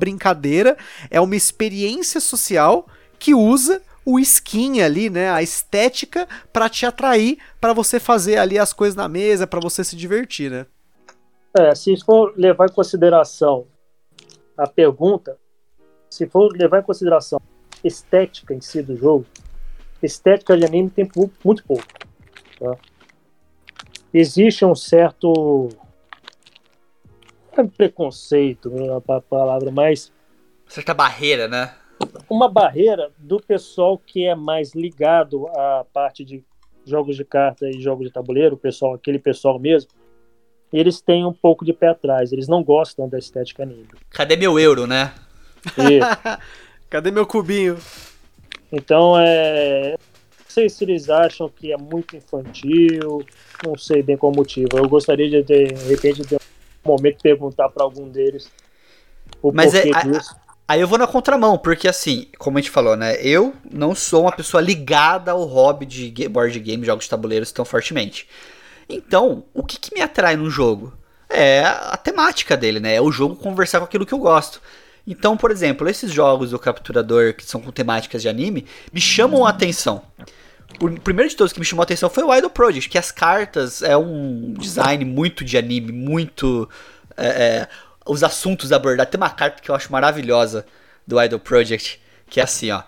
[1.10, 2.88] é uma experiência social
[3.20, 8.58] que usa o skin ali, né, a estética para te atrair, para você fazer ali
[8.58, 10.66] as coisas na mesa, para você se divertir, né?
[11.58, 13.68] É, se for levar em consideração
[14.58, 15.38] a pergunta,
[16.10, 17.42] se for levar em consideração
[17.84, 19.26] estética em si do jogo,
[20.02, 21.84] estética de anime tem muito pouco.
[22.60, 22.78] Tá?
[24.14, 25.70] Existe um certo
[27.62, 30.12] é preconceito, é a palavra, mas
[30.68, 31.74] certa barreira, né?
[32.30, 36.44] Uma barreira do pessoal que é mais ligado à parte de
[36.86, 39.90] jogos de carta e jogos de tabuleiro, o pessoal, aquele pessoal mesmo,
[40.72, 43.88] eles têm um pouco de pé atrás, eles não gostam da estética anime.
[44.10, 45.14] Cadê meu euro, né?
[45.78, 46.00] E...
[46.90, 47.78] Cadê meu cubinho?
[48.72, 49.92] Então, é.
[49.92, 53.24] Não sei se eles acham que é muito infantil,
[53.66, 54.70] não sei bem qual motivo.
[54.74, 56.40] Eu gostaria de, de, de repente, de um
[56.88, 58.50] momento perguntar para algum deles
[59.42, 60.36] o Mas porquê é, disso.
[60.68, 63.16] Aí eu vou na contramão, porque assim, como a gente falou, né?
[63.22, 67.64] Eu não sou uma pessoa ligada ao hobby de board game, jogos de tabuleiros tão
[67.64, 68.28] fortemente.
[68.90, 70.94] Então, o que, que me atrai num jogo?
[71.30, 72.96] É a temática dele, né?
[72.96, 74.62] É o jogo conversar com aquilo que eu gosto.
[75.06, 79.46] Então, por exemplo, esses jogos do capturador que são com temáticas de anime me chamam
[79.46, 80.02] a atenção.
[80.80, 83.12] O primeiro de todos que me chamou a atenção foi o Idol Project, que as
[83.12, 86.70] cartas é um design muito de anime, muito.
[87.16, 87.68] É, é,
[88.06, 89.12] os assuntos abordados.
[89.12, 90.66] Tem uma carta que eu acho maravilhosa
[91.06, 92.00] do Idol Project,
[92.30, 92.84] que é assim, ó.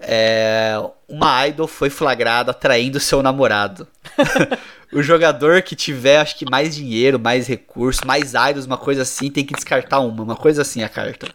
[0.00, 0.74] É,
[1.08, 3.86] uma idol foi flagrada traindo seu namorado.
[4.92, 9.30] o jogador que tiver, acho que mais dinheiro, mais recursos, mais idols, uma coisa assim,
[9.30, 11.28] tem que descartar uma, uma coisa assim a carta.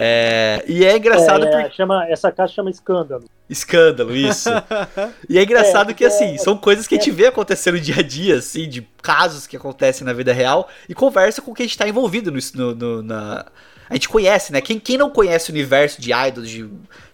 [0.00, 1.74] É, e é engraçado é, porque...
[1.74, 3.24] chama Essa caixa chama escândalo.
[3.50, 4.48] Escândalo, isso.
[5.28, 7.12] e é engraçado é, que, assim, é, são coisas que a gente é.
[7.12, 10.94] vê acontecer no dia a dia, assim, de casos que acontecem na vida real, e
[10.94, 13.46] conversa com quem a gente está envolvido no, no, no, na...
[13.90, 14.60] A gente conhece, né?
[14.60, 16.70] Quem, quem não conhece o universo de idols, de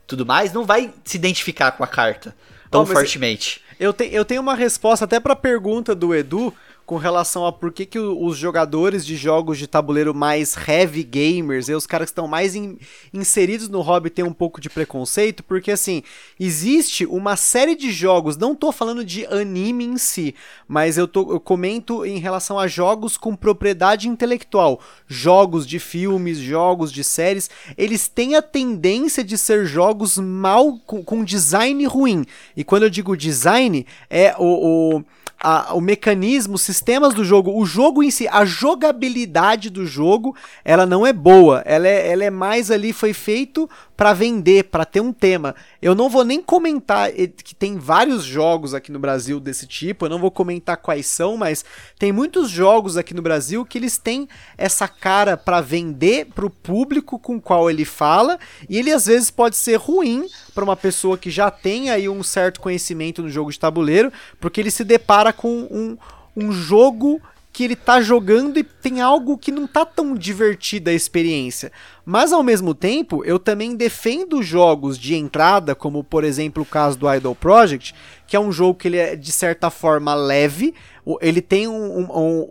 [0.06, 2.34] tudo mais, não vai se identificar com a carta
[2.70, 3.62] tão fortemente.
[3.78, 6.52] Eu, te, eu tenho uma resposta até pra pergunta do Edu,
[6.86, 11.68] com relação a por que, que os jogadores de jogos de tabuleiro mais heavy gamers,
[11.68, 12.76] e os caras que estão mais in,
[13.12, 16.02] inseridos no hobby têm um pouco de preconceito, porque assim,
[16.38, 20.34] existe uma série de jogos, não tô falando de anime em si,
[20.68, 26.38] mas eu, tô, eu comento em relação a jogos com propriedade intelectual, jogos de filmes,
[26.38, 32.26] jogos de séries, eles têm a tendência de ser jogos mal, com, com design ruim.
[32.54, 35.04] E quando eu digo design, é o, o
[35.44, 40.34] a, o mecanismo, os sistemas do jogo, o jogo em si, a jogabilidade do jogo,
[40.64, 41.62] ela não é boa.
[41.66, 45.54] Ela é, ela é mais ali, foi feito para vender, para ter um tema.
[45.80, 50.10] Eu não vou nem comentar que tem vários jogos aqui no Brasil desse tipo, eu
[50.10, 51.64] não vou comentar quais são, mas
[51.98, 54.28] tem muitos jogos aqui no Brasil que eles têm
[54.58, 58.38] essa cara para vender pro público com o qual ele fala,
[58.68, 62.22] e ele às vezes pode ser ruim para uma pessoa que já tem aí um
[62.22, 65.96] certo conhecimento no jogo de tabuleiro, porque ele se depara com um,
[66.36, 67.20] um jogo
[67.54, 71.70] que ele tá jogando e tem algo que não tá tão divertida a experiência.
[72.04, 76.98] Mas ao mesmo tempo, eu também defendo jogos de entrada, como por exemplo o caso
[76.98, 77.94] do Idol Project,
[78.26, 80.74] que é um jogo que ele é de certa forma leve,
[81.20, 82.50] ele tem um, um, um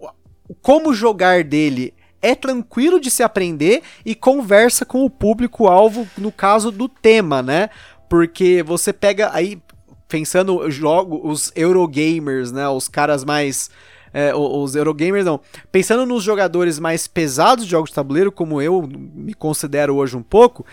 [0.62, 6.72] como jogar dele é tranquilo de se aprender e conversa com o público-alvo no caso
[6.72, 7.70] do tema, né?
[8.08, 9.62] Porque você pega aí,
[10.08, 12.70] pensando jogo, os Eurogamers, né?
[12.70, 13.70] Os caras mais
[14.14, 15.40] é, os Eurogamers não.
[15.72, 20.22] Pensando nos jogadores mais pesados de jogos de tabuleiro, como eu me considero hoje um
[20.22, 20.66] pouco,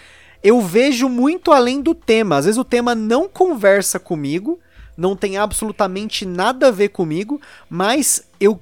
[0.42, 2.36] eu vejo muito além do tema.
[2.36, 4.58] Às vezes o tema não conversa comigo,
[5.00, 7.40] não tem absolutamente nada a ver comigo,
[7.70, 8.60] mas eu,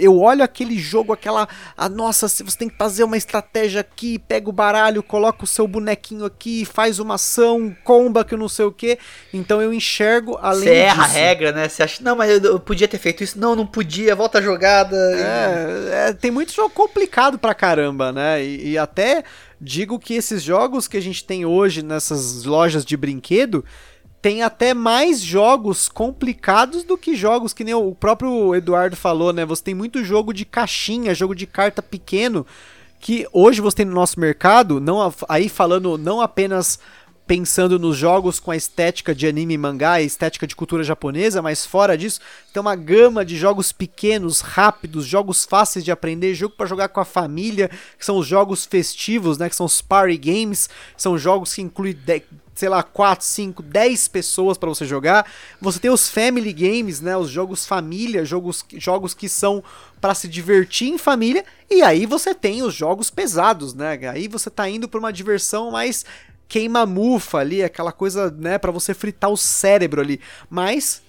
[0.00, 1.48] eu olho aquele jogo, aquela.
[1.76, 5.68] Ah, nossa, você tem que fazer uma estratégia aqui, pega o baralho, coloca o seu
[5.68, 8.98] bonequinho aqui, faz uma ação, comba que não sei o que.
[9.32, 11.68] Então eu enxergo além Você erra a regra, né?
[11.68, 13.38] Você acha, não, mas eu, eu, podia ter feito isso.
[13.38, 14.96] Não, não podia, volta a jogada.
[14.96, 18.42] É, é tem muito jogo complicado pra caramba, né?
[18.42, 19.22] e, e até
[19.60, 23.64] digo que esses jogos que a gente tem hoje nessas lojas de brinquedo
[24.20, 29.44] tem até mais jogos complicados do que jogos que nem o próprio Eduardo falou, né?
[29.44, 32.44] Você tem muito jogo de caixinha, jogo de carta pequeno,
[33.00, 36.80] que hoje você tem no nosso mercado, não aí falando não apenas
[37.28, 41.64] pensando nos jogos com a estética de anime e mangá, estética de cultura japonesa, mas
[41.64, 42.20] fora disso,
[42.54, 47.00] tem uma gama de jogos pequenos, rápidos, jogos fáceis de aprender, jogo para jogar com
[47.00, 51.52] a família, que são os jogos festivos, né, que são os party games, são jogos
[51.52, 51.92] que incluem
[52.58, 55.24] sei lá, 4, 5, 10 pessoas para você jogar.
[55.60, 59.62] Você tem os family games, né, os jogos família, jogos, jogos que são
[60.00, 63.96] para se divertir em família, e aí você tem os jogos pesados, né?
[64.10, 66.04] Aí você tá indo para uma diversão mais
[66.48, 70.20] queima-mufa ali, aquela coisa, né, para você fritar o cérebro ali.
[70.50, 71.00] Mas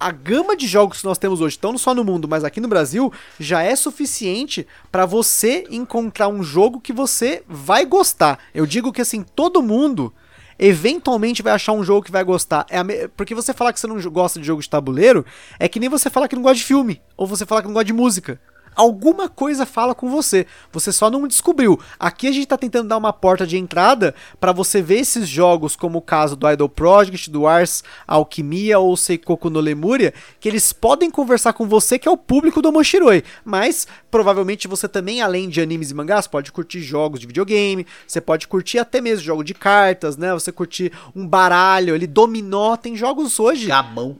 [0.00, 2.68] a gama de jogos que nós temos hoje, não só no mundo, mas aqui no
[2.68, 8.38] Brasil, já é suficiente para você encontrar um jogo que você vai gostar.
[8.54, 10.14] Eu digo que assim, todo mundo
[10.58, 12.66] eventualmente vai achar um jogo que vai gostar.
[12.68, 13.08] É me...
[13.08, 15.24] Porque você falar que você não gosta de jogo de tabuleiro
[15.58, 17.74] é que nem você falar que não gosta de filme, ou você falar que não
[17.74, 18.40] gosta de música
[18.78, 20.46] alguma coisa fala com você.
[20.72, 21.78] Você só não descobriu.
[21.98, 25.74] Aqui a gente está tentando dar uma porta de entrada para você ver esses jogos,
[25.74, 30.72] como o caso do Idol Project, do Ars Alquimia ou Seikoku no Lemuria, que eles
[30.72, 33.24] podem conversar com você, que é o público do Moshiroi.
[33.44, 38.20] Mas provavelmente você também, além de animes e mangás, pode curtir jogos de videogame, você
[38.20, 40.32] pode curtir até mesmo jogo de cartas, né?
[40.32, 43.66] Você curtir um baralho, ele dominó, tem jogos hoje.
[43.66, 44.16] Gamão.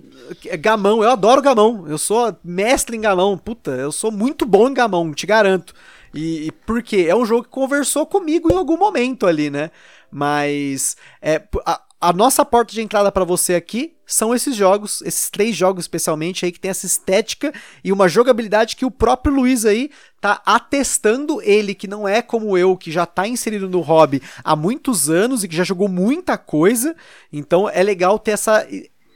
[0.58, 1.86] Gamão, eu adoro gamão.
[1.88, 3.38] Eu sou mestre em gamão.
[3.38, 5.74] Puta, eu sou muito bom em gamão, te garanto.
[6.14, 9.70] E, e porque é um jogo que conversou comigo em algum momento ali, né?
[10.10, 15.28] Mas é, a, a nossa porta de entrada para você aqui são esses jogos, esses
[15.28, 17.52] três jogos especialmente aí que tem essa estética
[17.84, 22.56] e uma jogabilidade que o próprio Luiz aí tá atestando ele que não é como
[22.56, 26.38] eu, que já tá inserido no hobby há muitos anos e que já jogou muita
[26.38, 26.96] coisa.
[27.30, 28.66] Então é legal ter essa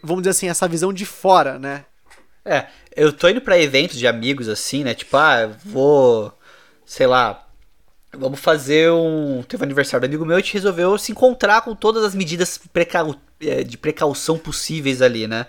[0.02, 1.84] vamos dizer assim, essa visão de fora, né?
[2.44, 2.66] É,
[2.96, 4.94] eu tô indo para eventos de amigos assim, né?
[4.94, 6.32] Tipo, ah, vou,
[6.84, 7.46] sei lá,
[8.12, 9.42] vamos fazer um.
[9.42, 12.14] Teve um aniversário do amigo meu e a gente resolveu se encontrar com todas as
[12.14, 13.14] medidas precau...
[13.40, 15.46] É, de precaução possíveis ali, né?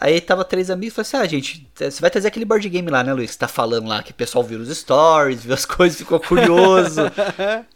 [0.00, 2.90] Aí tava três amigos e falei assim: ah, gente, você vai trazer aquele board game
[2.90, 3.32] lá, né, Luiz?
[3.32, 7.02] Que tá falando lá, que o pessoal viu os stories, viu as coisas, ficou curioso.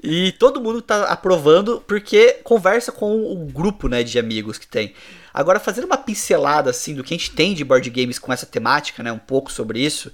[0.03, 4.93] e todo mundo tá aprovando porque conversa com o grupo, né, de amigos que tem.
[5.39, 8.45] Agora, fazendo uma pincelada assim do que a gente tem de board games com essa
[8.45, 10.11] temática, né, um pouco sobre isso.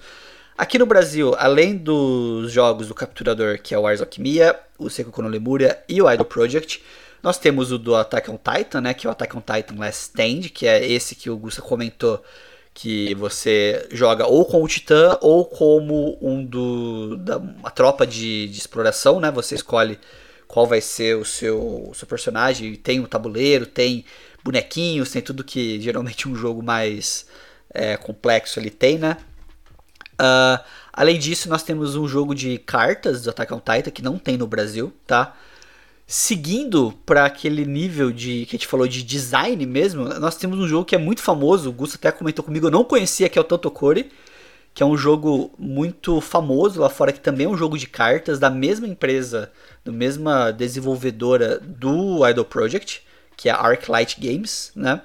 [0.57, 5.23] Aqui no Brasil, além dos jogos do capturador, que é o Ars Alquimia, o Seiko
[5.23, 6.85] no Lemuria e o Idol Project,
[7.23, 10.11] nós temos o do Attack on Titan, né, que é o Attack on Titan Last
[10.11, 12.23] Stand, que é esse que o Gusta comentou,
[12.75, 18.47] que você joga ou com o Titã ou como um do da uma tropa de,
[18.49, 19.31] de exploração, né?
[19.31, 19.99] Você escolhe
[20.47, 24.05] qual vai ser o seu, o seu personagem, tem o tabuleiro, tem
[24.45, 27.27] bonequinhos, tem tudo que geralmente um jogo mais
[27.73, 29.17] é, complexo ele tem, né?
[30.15, 34.19] Uh, além disso, nós temos um jogo de cartas do Attack on Titan que não
[34.19, 35.35] tem no Brasil, tá?
[36.07, 40.69] Seguindo para aquele nível de que a gente falou de design mesmo, nós temos um
[40.69, 43.41] jogo que é muito famoso, o Gusto até comentou comigo, eu não conhecia, que é
[43.41, 44.13] o Totokori,
[44.75, 48.39] que é um jogo muito famoso lá fora, que também é um jogo de cartas
[48.39, 49.51] da mesma empresa,
[49.83, 53.03] da mesma desenvolvedora do Idol Project
[53.37, 55.01] que é a Arclight Games, né?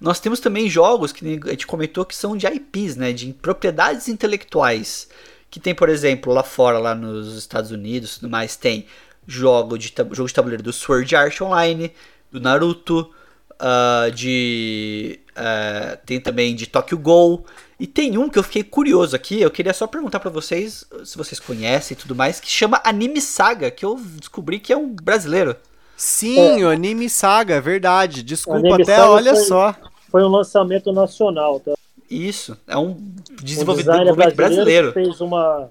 [0.00, 4.08] Nós temos também jogos que a gente comentou que são de IPs, né, de propriedades
[4.08, 5.08] intelectuais,
[5.48, 8.84] que tem, por exemplo, lá fora, lá nos Estados Unidos, tudo mais, tem
[9.28, 11.92] jogo de jogo de tabuleiro do Sword Art Online,
[12.32, 13.12] do Naruto,
[13.52, 17.46] uh, de uh, tem também de Tokyo Ghoul
[17.78, 21.16] e tem um que eu fiquei curioso aqui, eu queria só perguntar para vocês se
[21.16, 24.88] vocês conhecem e tudo mais, que chama Anime Saga, que eu descobri que é um
[24.88, 25.56] brasileiro.
[26.04, 26.66] Sim, é.
[26.66, 28.24] o Anime Saga, é verdade.
[28.24, 29.72] Desculpa até, olha foi, só.
[30.10, 31.74] Foi um lançamento nacional, tá?
[32.10, 32.96] Isso, é um
[33.40, 34.92] desenvolvedor brasileiro, brasileiro.
[34.92, 35.70] fez uma,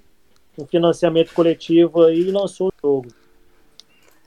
[0.58, 3.10] um financiamento coletivo aí e lançou o jogo.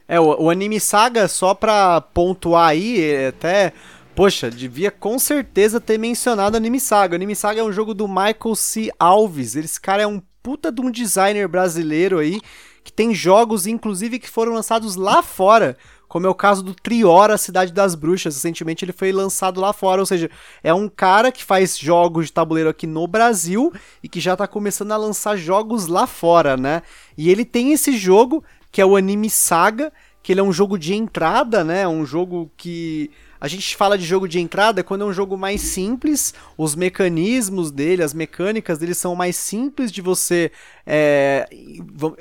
[0.07, 3.73] É, o, o Anime Saga, só pra pontuar aí, é até.
[4.15, 7.15] Poxa, devia com certeza ter mencionado Anime Saga.
[7.15, 8.91] O Anime Saga é um jogo do Michael C.
[8.99, 9.57] Alves.
[9.57, 12.43] Esse cara é um puta de um designer brasileiro aí,
[12.85, 15.79] que tem jogos, inclusive, que foram lançados lá fora
[16.15, 18.37] como é o caso do Triora, Cidade das Bruxas.
[18.37, 20.31] Recentemente ele foi lançado lá fora, ou seja,
[20.63, 24.47] é um cara que faz jogos de tabuleiro aqui no Brasil e que já tá
[24.47, 26.83] começando a lançar jogos lá fora, né?
[27.19, 29.93] E ele tem esse jogo que é o Anime Saga,
[30.23, 31.89] que ele é um jogo de entrada, né?
[31.89, 33.11] Um jogo que
[33.45, 37.71] a gente fala de jogo de entrada quando é um jogo mais simples, os mecanismos
[37.71, 40.51] dele, as mecânicas dele são mais simples de você
[40.87, 41.47] é,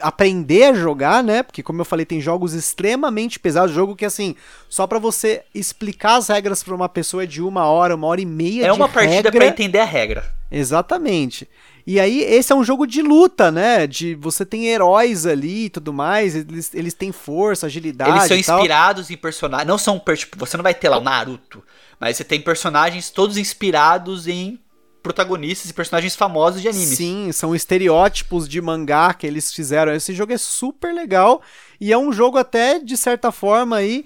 [0.01, 1.41] aprender a jogar, né?
[1.41, 4.36] Porque, como eu falei, tem jogos extremamente pesados, jogo que, assim,
[4.67, 8.19] só para você explicar as regras para uma pessoa é de uma hora, uma hora
[8.19, 8.65] e meia.
[8.65, 10.26] É uma partida para entender a regra.
[10.51, 11.47] Exatamente.
[11.86, 13.86] E aí, esse é um jogo de luta, né?
[13.86, 18.12] De você tem heróis ali e tudo mais, eles, eles têm força, agilidade.
[18.12, 19.68] Eles são inspirados em personagens.
[19.68, 20.02] Não são.
[20.16, 21.62] Tipo, você não vai ter lá o Naruto,
[22.00, 24.60] mas você tem personagens todos inspirados em
[25.04, 26.96] protagonistas e personagens famosos de anime.
[26.96, 29.94] Sim, são estereótipos de mangá que eles fizeram.
[29.94, 31.42] Esse jogo é super legal
[31.80, 34.06] e é um jogo até de certa forma aí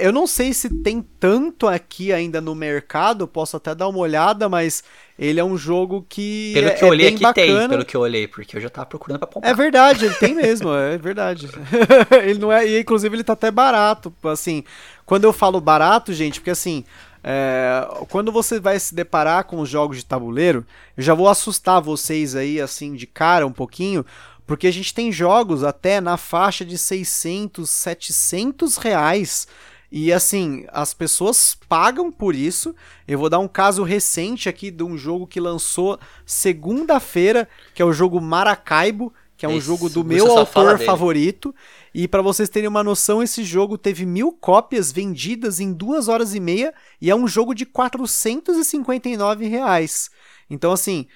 [0.00, 4.48] eu não sei se tem tanto aqui ainda no mercado, posso até dar uma olhada,
[4.48, 4.82] mas
[5.18, 6.52] ele é um jogo que.
[6.54, 7.58] Pelo que é, eu olhei, aqui bacana.
[7.60, 9.50] tem, pelo que eu olhei, porque eu já tava procurando pra comprar.
[9.50, 11.48] É verdade, ele tem mesmo, é verdade.
[12.24, 12.66] ele não é.
[12.66, 14.12] E inclusive ele tá até barato.
[14.24, 14.64] Assim,
[15.04, 16.84] quando eu falo barato, gente, porque assim.
[17.26, 20.62] É, quando você vai se deparar com os jogos de tabuleiro,
[20.94, 24.04] eu já vou assustar vocês aí, assim, de cara um pouquinho,
[24.46, 29.48] porque a gente tem jogos até na faixa de 600, 700 reais
[29.90, 32.74] e assim, as pessoas pagam por isso.
[33.06, 37.84] Eu vou dar um caso recente aqui de um jogo que lançou segunda-feira, que é
[37.84, 41.54] o jogo Maracaibo, que é um isso, jogo do meu autor favorito.
[41.94, 46.34] E para vocês terem uma noção, esse jogo teve mil cópias vendidas em duas horas
[46.34, 50.10] e meia e é um jogo de 459 reais.
[50.50, 51.06] Então, assim,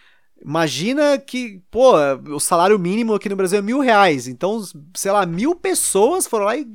[0.44, 1.94] Imagina que, pô,
[2.28, 4.28] o salário mínimo aqui no Brasil é mil reais.
[4.28, 4.62] Então,
[4.94, 6.66] sei lá, mil pessoas foram lá e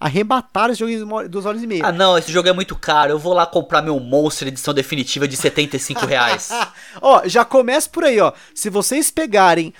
[0.00, 1.86] arrebataram esse jogo em duas horas e meia.
[1.86, 3.12] Ah, não, esse jogo é muito caro.
[3.12, 6.50] Eu vou lá comprar meu Monster edição definitiva de 75 reais.
[7.00, 8.32] ó, já começa por aí, ó.
[8.54, 9.72] Se vocês pegarem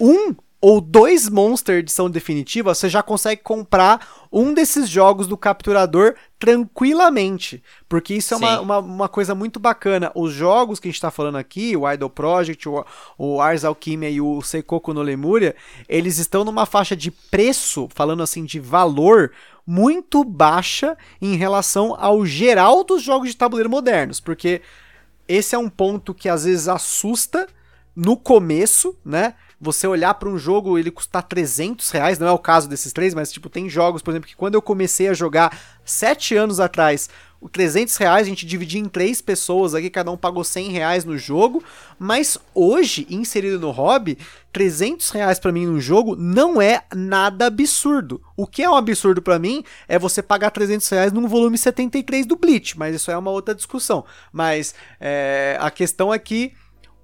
[0.00, 6.14] um ou dois Monster edição definitiva, você já consegue comprar um desses jogos do capturador
[6.38, 7.62] tranquilamente.
[7.88, 10.10] Porque isso é uma, uma, uma, coisa muito bacana.
[10.14, 12.84] Os jogos que a gente está falando aqui, o Idol Project, o,
[13.18, 15.54] o Ars Alchemia e o Seikoku no Lemuria,
[15.88, 19.32] eles estão numa faixa de preço, falando assim, de valor,
[19.66, 24.20] muito baixa em relação ao geral dos jogos de tabuleiro modernos.
[24.20, 24.62] Porque
[25.28, 27.46] esse é um ponto que às vezes assusta
[27.94, 29.34] no começo, né?
[29.60, 33.14] Você olhar para um jogo ele custar 300 reais, não é o caso desses três,
[33.14, 37.08] mas tipo, tem jogos, por exemplo, que quando eu comecei a jogar sete anos atrás,
[37.40, 41.04] o 300 reais a gente dividia em três pessoas aqui, cada um pagou 100 reais
[41.04, 41.62] no jogo,
[41.98, 44.18] mas hoje, inserido no hobby,
[44.52, 48.22] 300 reais para mim num jogo não é nada absurdo.
[48.36, 52.24] O que é um absurdo para mim é você pagar 300 reais num volume 73
[52.24, 54.04] do Bleach, mas isso é uma outra discussão.
[54.32, 56.52] Mas é, a questão é que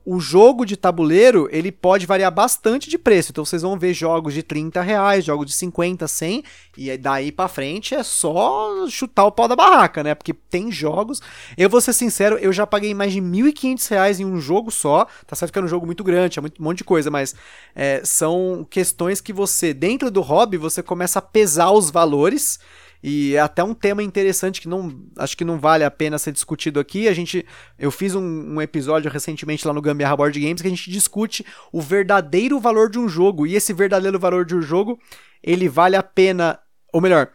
[0.05, 3.31] o jogo de tabuleiro ele pode variar bastante de preço.
[3.31, 6.45] Então vocês vão ver jogos de 30 reais, jogos de 50, 100,
[6.77, 10.15] e daí para frente é só chutar o pau da barraca, né?
[10.15, 11.21] Porque tem jogos.
[11.57, 15.07] Eu vou ser sincero, eu já paguei mais de 1.500 reais em um jogo só.
[15.27, 17.35] Tá certo que era um jogo muito grande, é um monte de coisa, mas
[17.75, 22.59] é, são questões que você, dentro do hobby, você começa a pesar os valores
[23.03, 26.31] e é até um tema interessante que não acho que não vale a pena ser
[26.31, 27.09] discutido aqui.
[27.09, 27.45] A gente
[27.79, 31.45] eu fiz um, um episódio recentemente lá no Gambiarra Board Games que a gente discute
[31.73, 33.47] o verdadeiro valor de um jogo.
[33.47, 35.01] E esse verdadeiro valor de um jogo,
[35.43, 36.61] ele vale a pena,
[36.93, 37.29] ou melhor,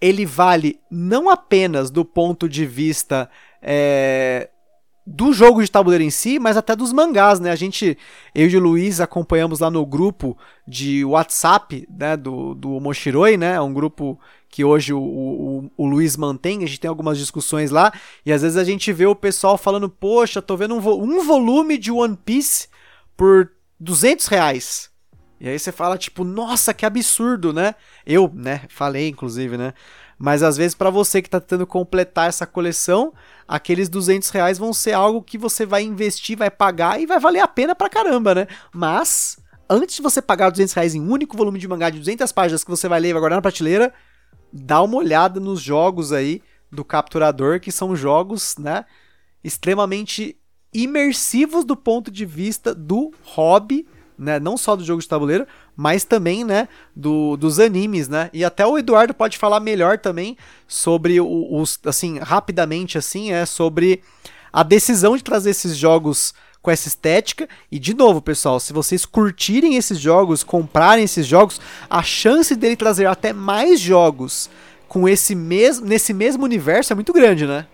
[0.00, 3.28] ele vale não apenas do ponto de vista
[3.60, 4.50] é,
[5.04, 7.50] do jogo de tabuleiro em si, mas até dos mangás, né?
[7.50, 7.96] A gente,
[8.34, 13.54] eu e o Luiz acompanhamos lá no grupo de WhatsApp, né, do, do Moshiroi, né?
[13.54, 17.70] É um grupo que hoje o, o, o, Luiz mantém, a gente tem algumas discussões
[17.70, 17.92] lá,
[18.24, 21.22] e às vezes a gente vê o pessoal falando, poxa, tô vendo um, vo um
[21.22, 22.68] volume de One Piece
[23.16, 24.90] por 200 reais.
[25.40, 27.74] E aí você fala, tipo, nossa, que absurdo, né?
[28.04, 29.72] Eu, né, falei, inclusive, né?
[30.18, 33.12] Mas às vezes para você que tá tentando completar essa coleção,
[33.46, 37.40] aqueles 200 reais vão ser algo que você vai investir, vai pagar e vai valer
[37.40, 38.46] a pena pra caramba, né?
[38.74, 39.38] Mas,
[39.70, 42.64] antes de você pagar 200 reais em um único volume de mangá de 200 páginas
[42.64, 43.94] que você vai ler e vai guardar na prateleira,
[44.52, 48.84] dá uma olhada nos jogos aí do capturador, que são jogos, né,
[49.42, 50.36] extremamente
[50.72, 53.86] imersivos do ponto de vista do hobby,
[54.18, 55.46] né, não só do jogo de tabuleiro,
[55.76, 60.36] mas também, né, do, dos animes, né, e até o Eduardo pode falar melhor também
[60.66, 64.02] sobre os, assim, rapidamente assim, é sobre
[64.52, 67.48] a decisão de trazer esses jogos com essa estética.
[67.70, 72.76] E de novo, pessoal, se vocês curtirem esses jogos, comprarem esses jogos, a chance dele
[72.76, 74.50] trazer até mais jogos
[74.88, 77.66] com esse mesmo nesse mesmo universo é muito grande, né?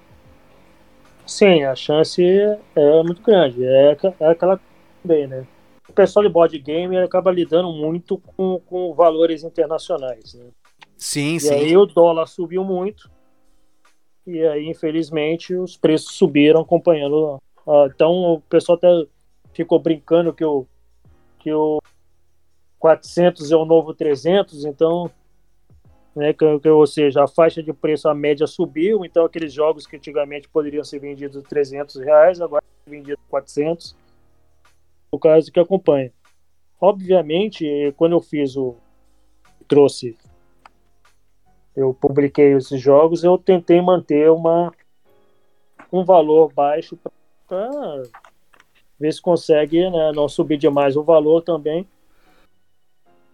[1.27, 3.65] Sim, a chance é muito grande.
[3.65, 4.61] É, é aquela
[5.03, 5.47] bem, né?
[5.89, 10.47] O pessoal de board game acaba lidando muito com, com valores internacionais, né?
[10.97, 11.55] Sim, e sim.
[11.55, 13.11] aí o dólar subiu muito
[14.27, 17.39] E aí, infelizmente, os preços subiram acompanhando.
[17.67, 18.89] Uh, então, o pessoal até
[19.53, 20.67] ficou brincando que o,
[21.39, 21.81] que o
[22.79, 25.11] 400 é o novo 300, então,
[26.15, 29.87] né, que, que, ou seja, a faixa de preço, a média subiu, então aqueles jogos
[29.87, 33.97] que antigamente poderiam ser vendidos 300 reais, agora vendidos 400,
[35.11, 36.13] o caso que acompanha.
[36.81, 38.77] Obviamente, quando eu fiz o
[39.67, 40.17] trouxe
[41.77, 44.73] eu publiquei esses jogos, eu tentei manter uma,
[45.93, 47.13] um valor baixo para
[48.99, 51.87] ver se consegue né, não subir demais o valor também,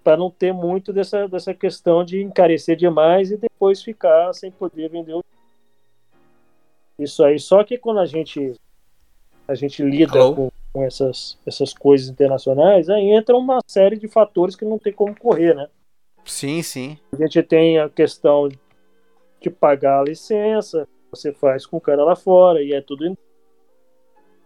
[0.03, 4.89] para não ter muito dessa, dessa questão de encarecer demais e depois ficar sem poder
[4.89, 5.23] vender o...
[6.99, 7.39] isso aí.
[7.39, 8.55] Só que quando a gente
[9.47, 14.55] a gente lida com, com, essas, essas coisas internacionais, aí entra uma série de fatores
[14.55, 15.69] que não tem como correr, né?
[16.25, 16.97] Sim, sim.
[17.13, 18.49] A gente tem a questão
[19.41, 23.17] de pagar a licença, você faz com o cara lá fora e é tudo.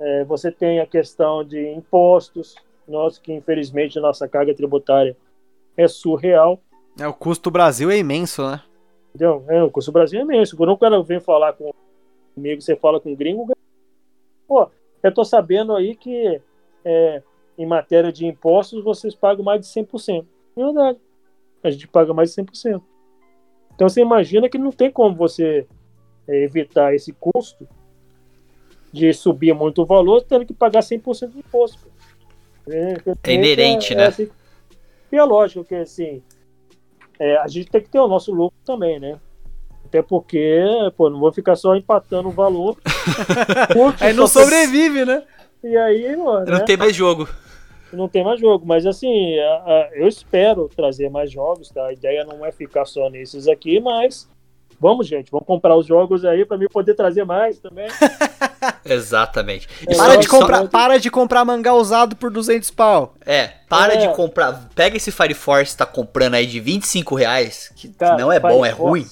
[0.01, 5.17] É, você tem a questão de impostos, nós que infelizmente nossa carga tributária
[5.77, 6.61] é surreal.
[6.99, 8.63] É, o custo do Brasil é imenso, né?
[9.15, 9.45] Entendeu?
[9.49, 10.57] É, o custo do Brasil é imenso.
[10.57, 13.53] Quando o cara vem falar comigo, você fala com o gringo,
[14.47, 14.69] pô,
[15.03, 16.41] eu tô sabendo aí que
[16.85, 17.23] é,
[17.57, 20.27] em matéria de impostos vocês pagam mais de 100%.
[20.57, 20.99] É verdade
[21.65, 22.83] a gente paga mais de 100%.
[23.75, 25.67] Então você imagina que não tem como você
[26.29, 27.67] é, evitar esse custo
[28.95, 31.89] de subir muito o valor tendo que pagar 100% de imposto.
[32.69, 34.05] É, é inerente, é, né?
[34.05, 34.29] É, assim,
[35.11, 36.23] e é lógico que assim,
[37.19, 39.19] é, a gente tem que ter o nosso lucro também, né?
[39.85, 40.63] Até porque,
[40.97, 42.77] pô, não vou ficar só empatando o valor.
[44.01, 45.25] aí não sobrevive, né?
[45.63, 46.47] E aí, mano.
[46.47, 46.65] Não né?
[46.65, 47.29] tem mais jogo
[47.93, 48.67] não tem mais jogo.
[48.67, 51.87] Mas assim, a, a, eu espero trazer mais jogos, tá?
[51.87, 54.29] A ideia não é ficar só nesses aqui, mas
[54.81, 57.87] vamos, gente, vamos comprar os jogos aí para mim poder trazer mais também.
[58.85, 59.69] Exatamente.
[59.87, 60.69] É, para, de comprar, só...
[60.69, 63.15] para de comprar mangá usado por 200 pau.
[63.25, 63.97] É, para é.
[63.97, 64.69] de comprar.
[64.75, 68.41] Pega esse Fire Force que tá comprando aí de 25 reais, que Cara, não é
[68.41, 68.83] Fire bom, é Force.
[68.83, 69.07] ruim.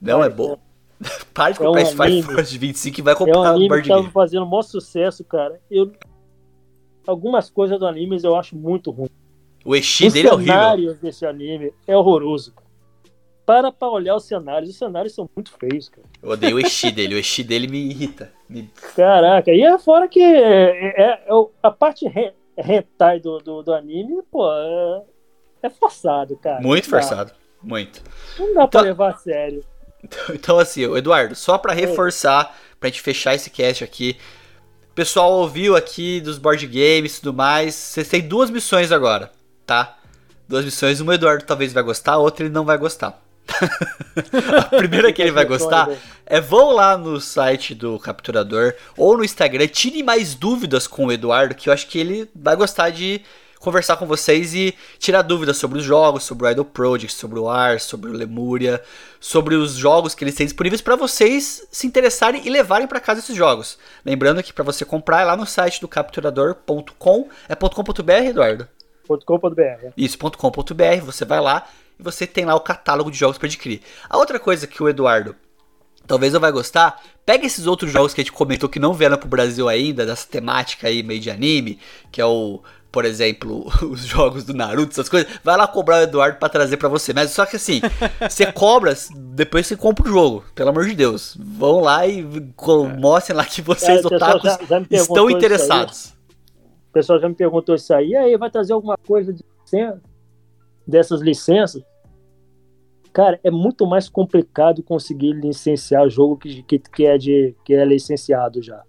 [0.00, 0.56] Não é bom.
[1.34, 3.44] para de comprar é um esse Fire Force de 25 e vai comprar é um
[3.44, 5.60] anime que tava fazendo maior sucesso, cara.
[5.70, 5.92] Eu
[7.06, 9.08] algumas coisas do anime eu acho muito ruim.
[9.64, 10.54] O Eshi dele é horrível.
[10.54, 12.52] Os cenários desse anime é horroroso.
[13.48, 16.06] Para pra olhar os cenários, os cenários são muito feios, cara.
[16.22, 18.30] Eu odeio o Eshi dele, o Eshi dele me irrita.
[18.46, 18.70] Me...
[18.94, 23.72] Caraca, e é fora que é, é, é a parte re, hentai do, do, do,
[23.72, 25.02] anime, pô, é,
[25.62, 26.60] é forçado, cara.
[26.60, 27.32] Muito forçado,
[27.62, 28.02] muito.
[28.38, 29.64] Não dá então, pra levar a sério.
[30.04, 34.18] Então, então, assim, Eduardo, só para reforçar, pra gente fechar esse cast aqui,
[34.94, 37.74] pessoal ouviu aqui dos board games e tudo mais.
[37.74, 39.32] Vocês têm duas missões agora,
[39.64, 39.96] tá?
[40.46, 43.26] Duas missões, uma o Eduardo talvez vai gostar, a outra ele não vai gostar.
[44.56, 45.88] a primeira que ele vai gostar
[46.26, 51.12] é vão lá no site do capturador ou no Instagram, tirem mais dúvidas com o
[51.12, 53.22] Eduardo, que eu acho que ele vai gostar de
[53.58, 57.48] conversar com vocês e tirar dúvidas sobre os jogos, sobre o Idle Project, sobre o
[57.48, 58.80] Ars, sobre o Lemuria,
[59.20, 63.20] sobre os jogos que eles têm disponíveis para vocês se interessarem e levarem para casa
[63.20, 63.78] esses jogos.
[64.04, 68.68] Lembrando que para você comprar é lá no site do capturador.com, é .com.br, Eduardo?
[69.24, 69.88] .com.br.
[69.96, 71.66] Isso, .com.br, você vai lá
[71.98, 73.80] e você tem lá o catálogo de jogos para adquirir.
[74.08, 75.34] A outra coisa que o Eduardo
[76.06, 79.18] talvez não vai gostar, pega esses outros jogos que a gente comentou que não vieram
[79.18, 81.78] pro Brasil ainda, dessa temática aí meio de anime,
[82.10, 86.02] que é o por exemplo, os jogos do Naruto, essas coisas, vai lá cobrar o
[86.02, 87.12] Eduardo para trazer para você.
[87.12, 87.80] Mas só que assim,
[88.28, 91.36] você cobra, depois você compra o jogo, pelo amor de Deus.
[91.38, 92.26] Vão lá e
[92.98, 96.14] mostrem lá que vocês, é, otakus, já, já estão interessados.
[96.88, 98.08] O pessoal já me perguntou isso aí.
[98.08, 99.44] E aí, vai trazer alguma coisa de
[100.88, 101.82] dessas licenças?
[103.12, 107.84] Cara, é muito mais complicado conseguir licenciar jogo que, que, que, é, de, que é
[107.84, 108.82] licenciado já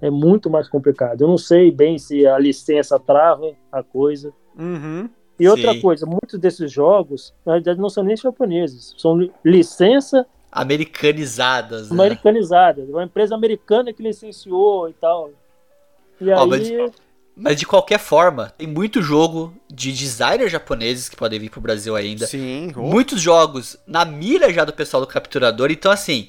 [0.00, 1.22] é muito mais complicado.
[1.22, 4.32] Eu não sei bem se a licença trava a coisa.
[4.56, 5.08] Uhum,
[5.38, 5.80] e outra sim.
[5.80, 11.90] coisa, muitos desses jogos, na verdade, não são nem japoneses, são licença americanizadas.
[11.90, 11.94] Né?
[11.94, 12.88] Americanizadas.
[12.88, 15.30] Uma empresa americana que licenciou e tal.
[16.20, 16.48] E oh, aí.
[16.48, 16.92] Mas,
[17.38, 21.94] mas, de qualquer forma, tem muito jogo de designers japoneses que podem vir pro Brasil
[21.94, 22.26] ainda.
[22.26, 22.72] Sim.
[22.74, 22.82] Oh.
[22.82, 25.70] Muitos jogos na mira já do pessoal do capturador.
[25.70, 26.28] Então, assim,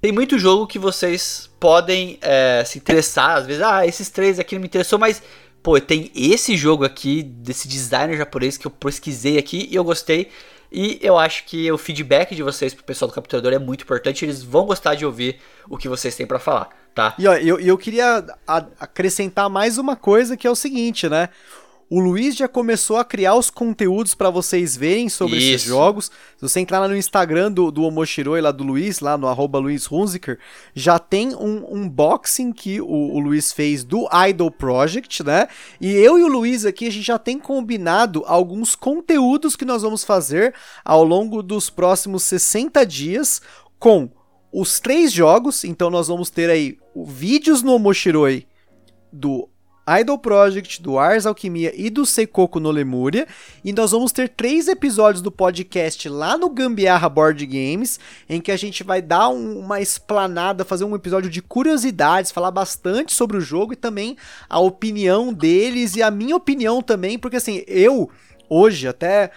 [0.00, 3.36] tem muito jogo que vocês podem é, se interessar.
[3.36, 5.22] Às vezes, ah, esses três aqui não me interessou, mas
[5.62, 10.30] pô, tem esse jogo aqui desse designer japonês que eu pesquisei aqui e eu gostei.
[10.72, 14.24] E eu acho que o feedback de vocês pro pessoal do capturador é muito importante.
[14.24, 17.14] Eles vão gostar de ouvir o que vocês têm para falar, tá?
[17.18, 18.24] E ó, eu, eu queria
[18.78, 21.28] acrescentar mais uma coisa que é o seguinte, né?
[21.92, 25.54] O Luiz já começou a criar os conteúdos para vocês verem sobre Isso.
[25.56, 26.04] esses jogos.
[26.36, 29.58] Se você entrar lá no Instagram do, do Omoshiroi, lá do Luiz, lá no arroba
[29.58, 30.38] Luiz Hunziker,
[30.72, 35.48] já tem um unboxing que o, o Luiz fez do Idol Project, né?
[35.80, 39.82] E eu e o Luiz aqui, a gente já tem combinado alguns conteúdos que nós
[39.82, 43.42] vamos fazer ao longo dos próximos 60 dias
[43.80, 44.08] com
[44.52, 45.64] os três jogos.
[45.64, 48.46] Então nós vamos ter aí vídeos no Omoshiroi
[49.12, 49.48] do
[50.00, 53.26] Idol Project, do Ars Alquimia e do Seikoku no Lemuria.
[53.64, 58.52] E nós vamos ter três episódios do podcast lá no Gambiarra Board Games, em que
[58.52, 63.36] a gente vai dar um, uma explanada, fazer um episódio de curiosidades, falar bastante sobre
[63.36, 64.16] o jogo e também
[64.48, 68.10] a opinião deles e a minha opinião também, porque assim, eu
[68.50, 69.30] hoje, até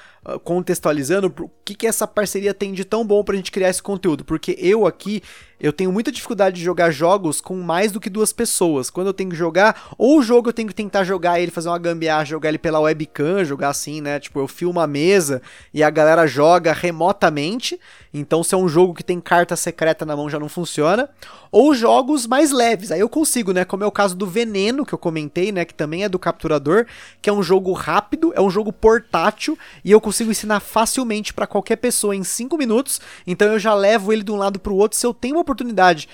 [0.43, 4.23] contextualizando, o que, que essa parceria tem de tão bom pra gente criar esse conteúdo,
[4.23, 5.21] porque eu aqui
[5.63, 8.89] eu tenho muita dificuldade de jogar jogos com mais do que duas pessoas.
[8.89, 11.69] Quando eu tenho que jogar, ou o jogo eu tenho que tentar jogar ele, fazer
[11.69, 14.19] uma gambiarra, jogar ele pela webcam, jogar assim, né?
[14.19, 15.41] Tipo, eu filmo a mesa
[15.73, 17.79] e a galera joga remotamente.
[18.13, 21.09] Então, se é um jogo que tem carta secreta na mão, já não funciona.
[21.49, 23.63] Ou jogos mais leves, aí eu consigo, né?
[23.63, 25.63] Como é o caso do Veneno, que eu comentei, né?
[25.63, 26.85] Que também é do Capturador,
[27.21, 31.47] que é um jogo rápido, é um jogo portátil e eu consigo ensinar facilmente para
[31.47, 33.01] qualquer pessoa em 5 minutos.
[33.25, 36.07] Então, eu já levo ele de um lado pro outro se eu tenho uma oportunidade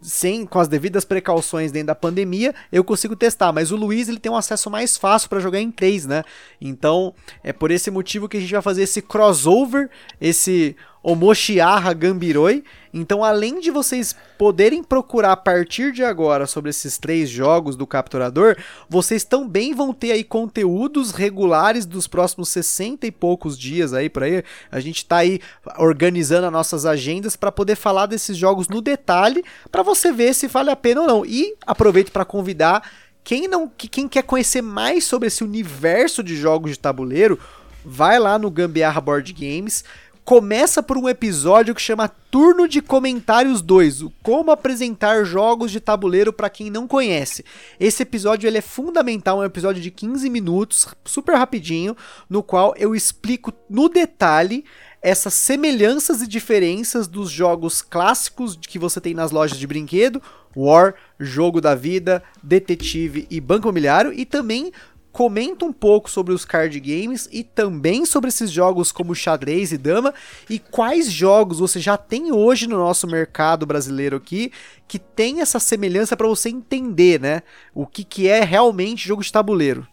[0.00, 4.18] sem com as devidas precauções dentro da pandemia, eu consigo testar, mas o Luiz ele
[4.18, 6.22] tem um acesso mais fácil para jogar em 3, né?
[6.60, 9.90] Então, é por esse motivo que a gente vai fazer esse crossover,
[10.20, 10.76] esse
[11.06, 12.64] Omoshiarra Gambiroi.
[12.92, 17.86] Então, além de vocês poderem procurar a partir de agora sobre esses três jogos do
[17.86, 18.56] Capturador,
[18.88, 24.24] vocês também vão ter aí conteúdos regulares dos próximos 60 e poucos dias aí por
[24.24, 24.42] aí.
[24.68, 25.38] A gente está aí
[25.78, 30.48] organizando as nossas agendas para poder falar desses jogos no detalhe, para você ver se
[30.48, 31.24] vale a pena ou não.
[31.24, 32.82] E aproveito para convidar
[33.22, 37.38] quem não quem quer conhecer mais sobre esse universo de jogos de tabuleiro,
[37.86, 39.84] vai lá no Gambiarra Board Games
[40.26, 45.78] começa por um episódio que chama Turno de Comentários 2, o como apresentar jogos de
[45.78, 47.44] tabuleiro para quem não conhece.
[47.78, 51.96] Esse episódio ele é fundamental, é um episódio de 15 minutos, super rapidinho,
[52.28, 54.64] no qual eu explico no detalhe
[55.00, 60.20] essas semelhanças e diferenças dos jogos clássicos que você tem nas lojas de brinquedo,
[60.56, 64.72] War, Jogo da Vida, Detetive e Banco Imobiliário, e também
[65.16, 69.78] comenta um pouco sobre os card games e também sobre esses jogos como xadrez e
[69.78, 70.12] dama
[70.46, 74.52] e quais jogos você já tem hoje no nosso mercado brasileiro aqui
[74.86, 77.42] que tem essa semelhança para você entender, né?
[77.72, 79.88] O que, que é realmente jogo de tabuleiro.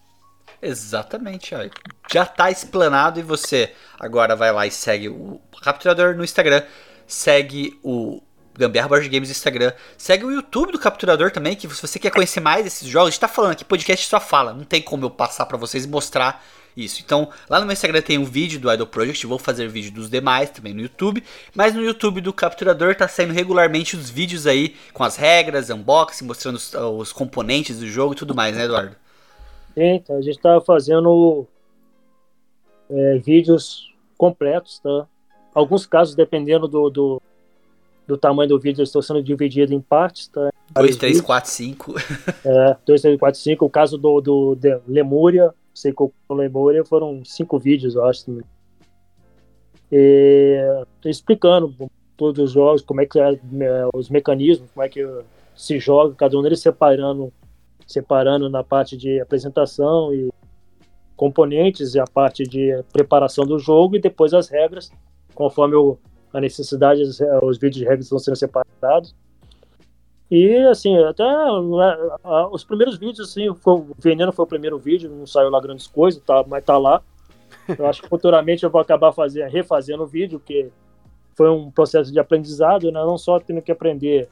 [0.61, 1.69] Exatamente, ó.
[2.11, 6.63] já tá explanado e você agora vai lá e segue o Capturador no Instagram,
[7.07, 8.21] segue o
[8.57, 9.73] Gambiarra Board Games no Instagram.
[9.97, 13.11] Segue o YouTube do Capturador também, que se você quer conhecer mais desses jogos, a
[13.11, 14.53] gente tá falando aqui, podcast só fala.
[14.53, 16.43] Não tem como eu passar para vocês e mostrar
[16.75, 17.01] isso.
[17.03, 20.09] Então, lá no meu Instagram tem um vídeo do Idol Project, vou fazer vídeo dos
[20.09, 21.23] demais também no YouTube,
[21.53, 26.25] mas no YouTube do Capturador tá saindo regularmente os vídeos aí com as regras, unboxing,
[26.25, 28.95] mostrando os, os componentes do jogo e tudo mais, né, Eduardo?
[29.73, 31.47] Sim, então a gente tá fazendo
[32.89, 35.07] é, vídeos completos, tá?
[35.53, 37.21] Alguns casos, dependendo do, do
[38.07, 40.27] do tamanho do vídeo, estou sendo dividido em partes.
[40.27, 40.51] Tá?
[40.75, 41.95] 2, 3, 4, 5.
[42.45, 43.65] É, 2, 3, 4, 5.
[43.65, 48.43] O caso do, do Lemúria, sei que o Lemúria foram cinco vídeos, eu acho.
[49.91, 51.73] E, explicando
[52.17, 53.39] todos os jogos, como é que é,
[53.93, 55.05] os mecanismos, como é que
[55.55, 57.31] se joga, cada um deles separando,
[57.87, 60.31] separando na parte de apresentação e
[61.15, 64.91] componentes e a parte de preparação do jogo e depois as regras,
[65.33, 65.99] conforme eu
[66.33, 67.03] a necessidade,
[67.43, 69.15] os vídeos de regras estão sendo separados.
[70.31, 71.97] E, assim, até né,
[72.51, 76.21] os primeiros vídeos, assim, o Veneno foi o primeiro vídeo, não saiu lá grandes coisas,
[76.23, 77.03] tá, mas tá lá.
[77.77, 80.71] Eu acho que futuramente eu vou acabar fazer, refazendo o vídeo, porque
[81.35, 82.99] foi um processo de aprendizado, né?
[82.99, 84.27] não só tendo que aprender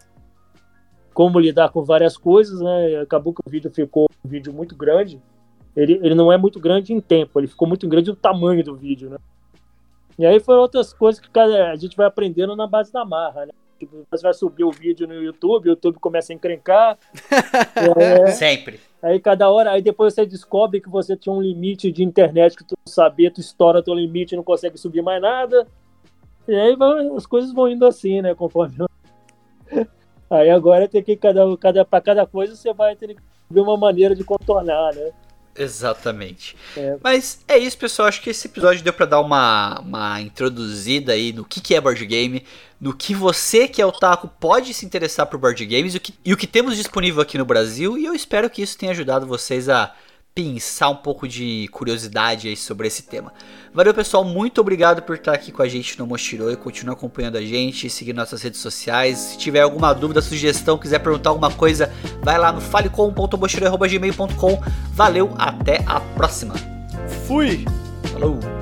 [1.14, 3.02] como lidar com várias coisas, né?
[3.02, 5.21] Acabou que o vídeo ficou um vídeo muito grande.
[5.75, 8.75] Ele, ele não é muito grande em tempo, ele ficou muito grande no tamanho do
[8.75, 9.17] vídeo, né?
[10.17, 13.51] E aí foram outras coisas que a gente vai aprendendo na base da marra, né?
[13.79, 17.00] Tipo, você vai subir o vídeo no YouTube, o YouTube começa a encrencar.
[17.97, 18.79] é, Sempre.
[19.01, 22.63] Aí cada hora, aí depois você descobre que você tinha um limite de internet que
[22.63, 25.66] tu não sabia, tu estoura teu limite e não consegue subir mais nada.
[26.47, 26.78] E aí
[27.17, 28.36] as coisas vão indo assim, né?
[28.36, 28.75] Conforme.
[30.29, 33.75] Aí agora tem que cada, cada para cada coisa você vai ter que ver uma
[33.75, 35.12] maneira de contornar, né?
[35.55, 36.55] Exatamente.
[36.75, 36.97] É.
[37.03, 38.07] Mas é isso, pessoal.
[38.07, 41.82] Acho que esse episódio deu para dar uma, uma introduzida aí no que, que é
[41.82, 42.43] board game,
[42.79, 46.13] no que você que é otaku pode se interessar por board games e o, que,
[46.23, 47.97] e o que temos disponível aqui no Brasil.
[47.97, 49.93] E eu espero que isso tenha ajudado vocês a
[50.33, 53.33] pensar um pouco de curiosidade aí sobre esse tema.
[53.74, 54.24] Valeu, pessoal.
[54.24, 57.89] Muito obrigado por estar aqui com a gente no Mochiro e continuar acompanhando a gente,
[57.89, 59.17] seguir nossas redes sociais.
[59.17, 61.91] Se tiver alguma dúvida, sugestão, quiser perguntar alguma coisa,
[62.24, 64.62] vai lá no falecom.mochiro.gmail.com.
[64.93, 66.55] Valeu, até a próxima.
[67.28, 67.66] Fui!
[68.12, 68.61] Falou!